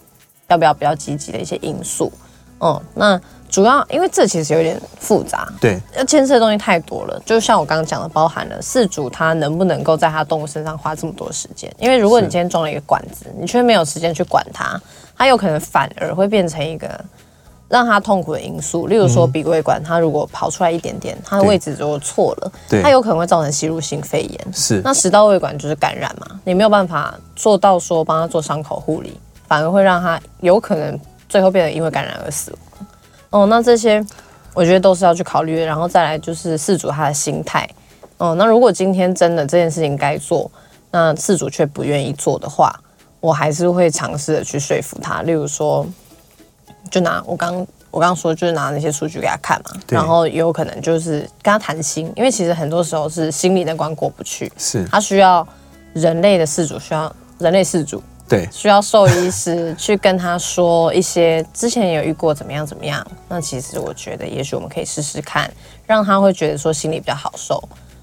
[0.46, 2.12] 要不要比较积极的一些因素，
[2.58, 3.20] 哦，那。
[3.50, 7.20] 主要因为这其实有点复杂，对，要牵涉的东西太多了。
[7.26, 11.70] 就像我刚刚讲的，包含了饲主他能不能够在他动物身上花这么多时间？
[11.78, 14.80] 因为如果你今天装了一个管子，你却没有时间去管它，
[15.16, 16.88] 它有可能反而会变成一个
[17.68, 18.86] 让它痛苦的因素。
[18.86, 24.52] 例如说鼻胃管，它如果跑出来一点点，它的位置如果错了，它有可能会造成吸入性肺炎。
[24.52, 30.98] 是，那食道胃管就是感染嘛，你没有办法做到说帮他做伤口护理，反而会让他有可能
[31.28, 32.56] 最后变得因为感染而死。
[33.30, 34.04] 哦，那这些
[34.54, 37.68] 我觉得都是要去考虑的，然后再来就是事主他的心态。
[38.18, 40.50] 哦，那如果今天真的这件事情该做，
[40.90, 42.74] 那事主却不愿意做的话，
[43.20, 45.22] 我还是会尝试的去说服他。
[45.22, 45.86] 例如说，
[46.90, 55.46] 就拿我刚我刚刚说，就是拿那些数据给他看嘛，然后也有可能就是跟他谈心，因为其实很多时候是心理那关过不去，是他需要
[55.94, 58.02] 人类的事主，需要人类事主。
[58.30, 63.04] 对，需要兽医师去跟他说一些之前有遇过怎么样怎么样。
[63.28, 65.52] 那其实我觉得，也许我们可以试试看，
[65.84, 67.60] 让他会觉得说心里比较好受。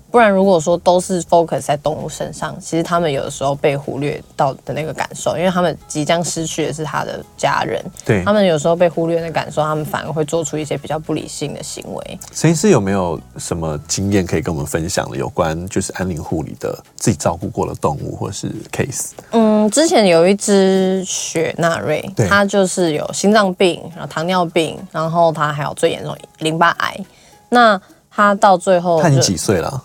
[0.10, 12.20] 不然如果说都是 focus 在动物身上，其实他们有的时候被忽略到的那个感受，因为他们即将失去的是他的家人，对，他们有时候被忽略的感受，他们反而会做出一些比较不理性的行为。
[12.34, 15.18] 陈医师有没有什么经验可以跟我们分享的？
[15.18, 19.12] 有关就是安宁护理的自己照顾过的动物或是 case？
[19.32, 26.96] 嗯，之前有一只雪纳瑞，它就是有心脏病，然后糖尿病，然后它还有最严重淋巴癌。
[27.50, 27.80] 那
[28.10, 29.84] 它到最后，它已经几岁了？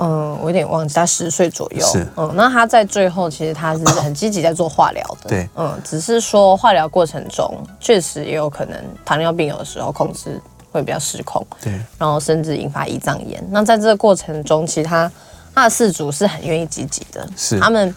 [0.00, 1.86] 嗯，我有点忘记，他十岁左右。
[1.86, 5.28] 是，嗯，那他在最后其实他是很积极在做化疗的。
[5.28, 10.40] 对，嗯，只是说化疗过程中确实也有可能糖尿病有的时候控制
[10.72, 11.46] 会比较失控。
[11.60, 13.44] 对，然后甚至引发胰脏炎。
[13.50, 15.10] 那在这个过程中，其实他
[15.54, 17.94] 他的饲主是很愿意积极的，是，他们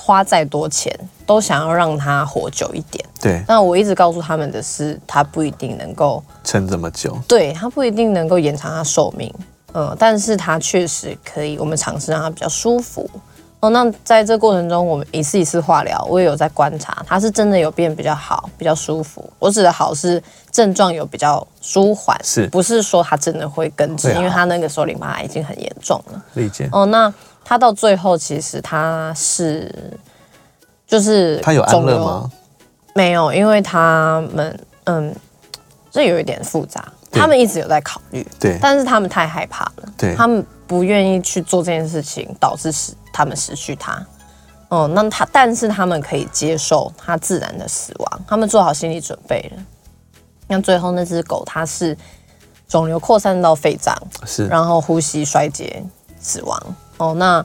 [0.00, 0.92] 花再多钱
[1.24, 3.04] 都想要让他活久一点。
[3.20, 7.18] 对，那我一直告诉他们的是，他不一定能够撑这么久。
[7.26, 9.32] 对，他不一定能够延长他寿命。
[9.74, 13.08] 嗯，但是它确实可以，我们尝试让它比较舒服。
[13.60, 19.28] 哦，那在这过程中，我们一次一次化疗，我也有在观察，它是真的有变比较好，比较舒服。
[19.38, 20.22] 我指的好是
[20.52, 24.12] 症状有比较舒缓，是不是说它真的会根治？
[24.14, 26.22] 因为它那个时候淋巴癌已经很严重了。
[26.34, 26.68] 理解。
[26.72, 27.12] 哦，那
[27.42, 29.74] 它到最后其实它是，
[30.86, 32.30] 就是它有安乐吗？
[32.94, 35.14] 没有，因为他们嗯，
[35.90, 36.84] 这有一点复杂。
[37.20, 43.94] 他们一直有在考虑，对，但是他们太害怕了，对，他们不愿意去做这件事情，导致失他们失去他。
[44.68, 49.62] 哦、嗯，那他，但是他们可以接受他自然的死亡，他们做好心理准备了。
[50.48, 51.96] 那最后那只狗，它是
[52.66, 53.96] 肿瘤扩散到肺脏，
[54.26, 55.84] 是，然后呼吸衰竭
[56.18, 56.60] 死亡。
[56.96, 57.44] 哦，那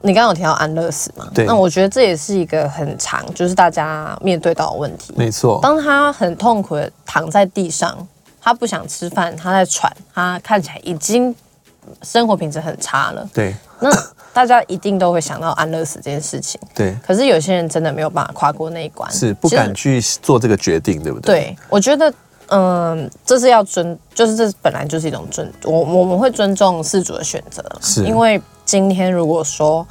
[0.00, 1.26] 你刚刚有提到安乐死嘛？
[1.32, 5.14] 对，那我觉得这也是一个很长，就是大家面对到的问题。
[5.16, 7.96] 没错，当他很痛苦的躺在地上。
[8.44, 11.34] 他不想吃饭，他在喘，他看起来已经
[12.02, 13.26] 生活品质很差了。
[13.32, 13.90] 对，那
[14.34, 16.60] 大家一定都会想到安乐死这件事情。
[16.74, 21.40] 对，可是有些人真的没有办法跨过那一关，是不敢去做这个决定，对不对？
[21.40, 22.12] 对，我觉得，
[22.48, 29.86] 嗯，这是要尊，就是这本来就是一种尊，我我们会尊重事主的选择，是因为今天如果说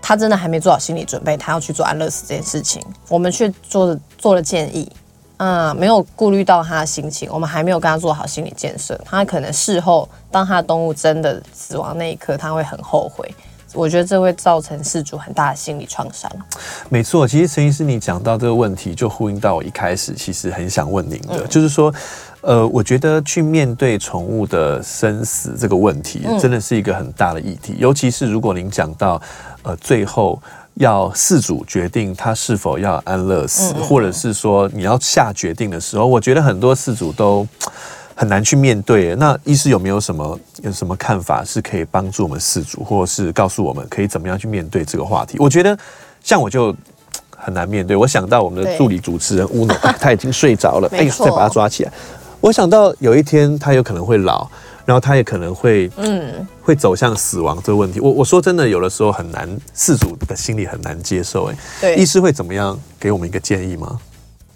[0.00, 4.90] 他真的还没做好心理准备，他要去做安乐死这件事情，我们去做做了建议。
[5.38, 13.28] 嗯，没有顾虑到他的心情，我们还没有跟他做好心理建设，他可能事后当他的动物真的死亡那一刻，他会很后悔。
[13.74, 16.30] 我觉得这会造成事主很大的心理创伤。
[16.88, 21.92] 没错，其实陈医师你讲到这个问题，就呼应到我一开始其实很想问您的，嗯、就是说，
[22.40, 29.20] 呃，我觉得去面对宠物的生死这个问题，真的是一个很大的议题，嗯、尤其是如果您讲到，
[29.62, 30.42] 呃，最后。
[30.78, 37.46] 要事主决定他是否要安乐死，嗯嗯，或者是说你要下决定的时候，我觉得很多事主都
[38.14, 39.14] 很难去面对。
[39.16, 45.36] 那医师有没有什么有什么看法，是可以帮助我们事主，或者是告诉我们可以怎么样去面对这个话题？
[45.40, 45.76] 我觉得
[46.22, 46.74] 像我就
[47.36, 47.96] 很难面对。
[47.96, 51.92] 我想到我们的助理主持人乌诺，他已经睡着了，哎，再把他抓起来。
[52.40, 54.48] 我想到有一天他有可能会老。
[54.88, 58.00] 然后他也可能会，嗯，会走向死亡这个问题。
[58.00, 61.50] 我我说真的，有的时候很难，事主的心里很难接受。
[61.50, 64.00] 哎，对，医师会怎么样给我们一个建议吗？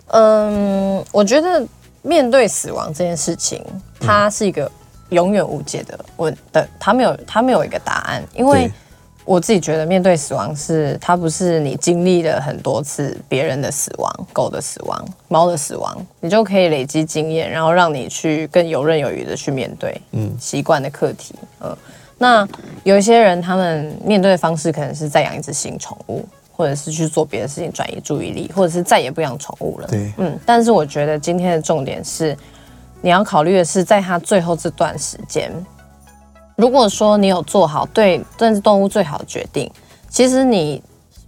[0.07, 1.63] 嗯，我觉得
[2.01, 3.63] 面对死亡这件事情，
[4.01, 4.73] 它是一个
[5.11, 8.73] 永远无解的问的，它没有它没有一个答案，因为。
[9.25, 21.77] 我自己觉得，面对死亡是它不是你经历了很多次别人的死亡、狗的死亡、猫的死亡，你就可以累积经验，然后让你去更游刃有余的去面对，嗯，习惯的课题，嗯。
[22.19, 22.47] 那
[22.85, 30.39] 有一些人，他们面对的方式可能是再养一只新宠物，或者是去做别的事情转移注意力，或者是再也不养宠物了，对，嗯。
[30.45, 32.37] 但是我觉得今天的重点是，
[33.01, 35.53] 你要考虑的是，在他最后这段时间。
[36.57, 39.71] 如果说你有做好对这只动物最好的决定，
[40.09, 40.83] 其实你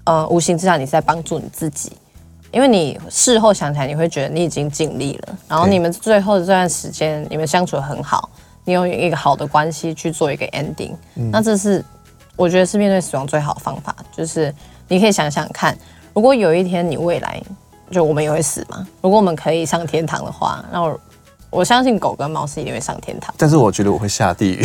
[0.05, 1.93] 呃无形之下你是在帮助你自己，
[2.53, 8.29] 因为你事后想起来你会觉得你已经尽力了，然后你们最后的这段时间你们相处得很好，
[8.64, 11.85] 你有一个好的关系去做一个 ending，嗯，那这是
[12.37, 14.55] 我觉得是面对死亡最好的方法，就是
[14.89, 15.77] 你可以想想看，
[16.12, 17.43] 如果有一天你未来
[17.91, 20.81] 就我们也会死嘛，如果我们可以上天堂的话，那
[21.55, 21.65] 我。
[21.65, 24.63] 相信狗跟猫是一定会上天堂，但是我觉得我会下地狱。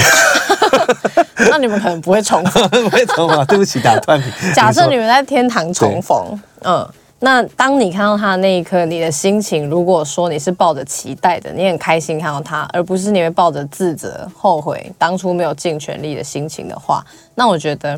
[1.50, 3.44] 那你们可能不会重逢， 不会重逢。
[3.48, 4.26] 对不起，打断你。
[4.54, 6.88] 假设你们在天堂重逢，嗯，
[7.20, 17.98] 那当你看到他的那一刻，你的心情，如果说你是抱着期待的，你很开心看到他，而不是你会抱着自责、后悔当初没有尽全力的心情的话，那我觉得。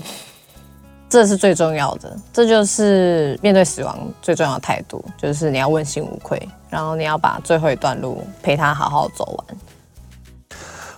[1.11, 9.57] 这是最重要的，这就是面对死亡最重要的态度，就是你要问心无愧，然后你要把最后一段路陪他好好走完。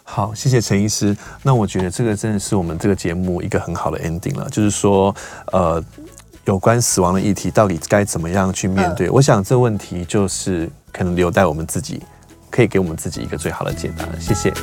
[0.03, 1.17] 好，谢谢陈医师。
[1.41, 5.15] 那我觉得这个真的是我们这个节目一个很好的 ending 了，就是说，
[5.51, 5.83] 呃，
[6.45, 9.07] 有关死亡的议题到底该怎么样去面对？
[9.07, 12.03] 嗯、我想这问题就是可能留待我们自己，
[12.51, 14.07] 可以给我们自己一个最好的解答。
[14.19, 14.53] 谢谢。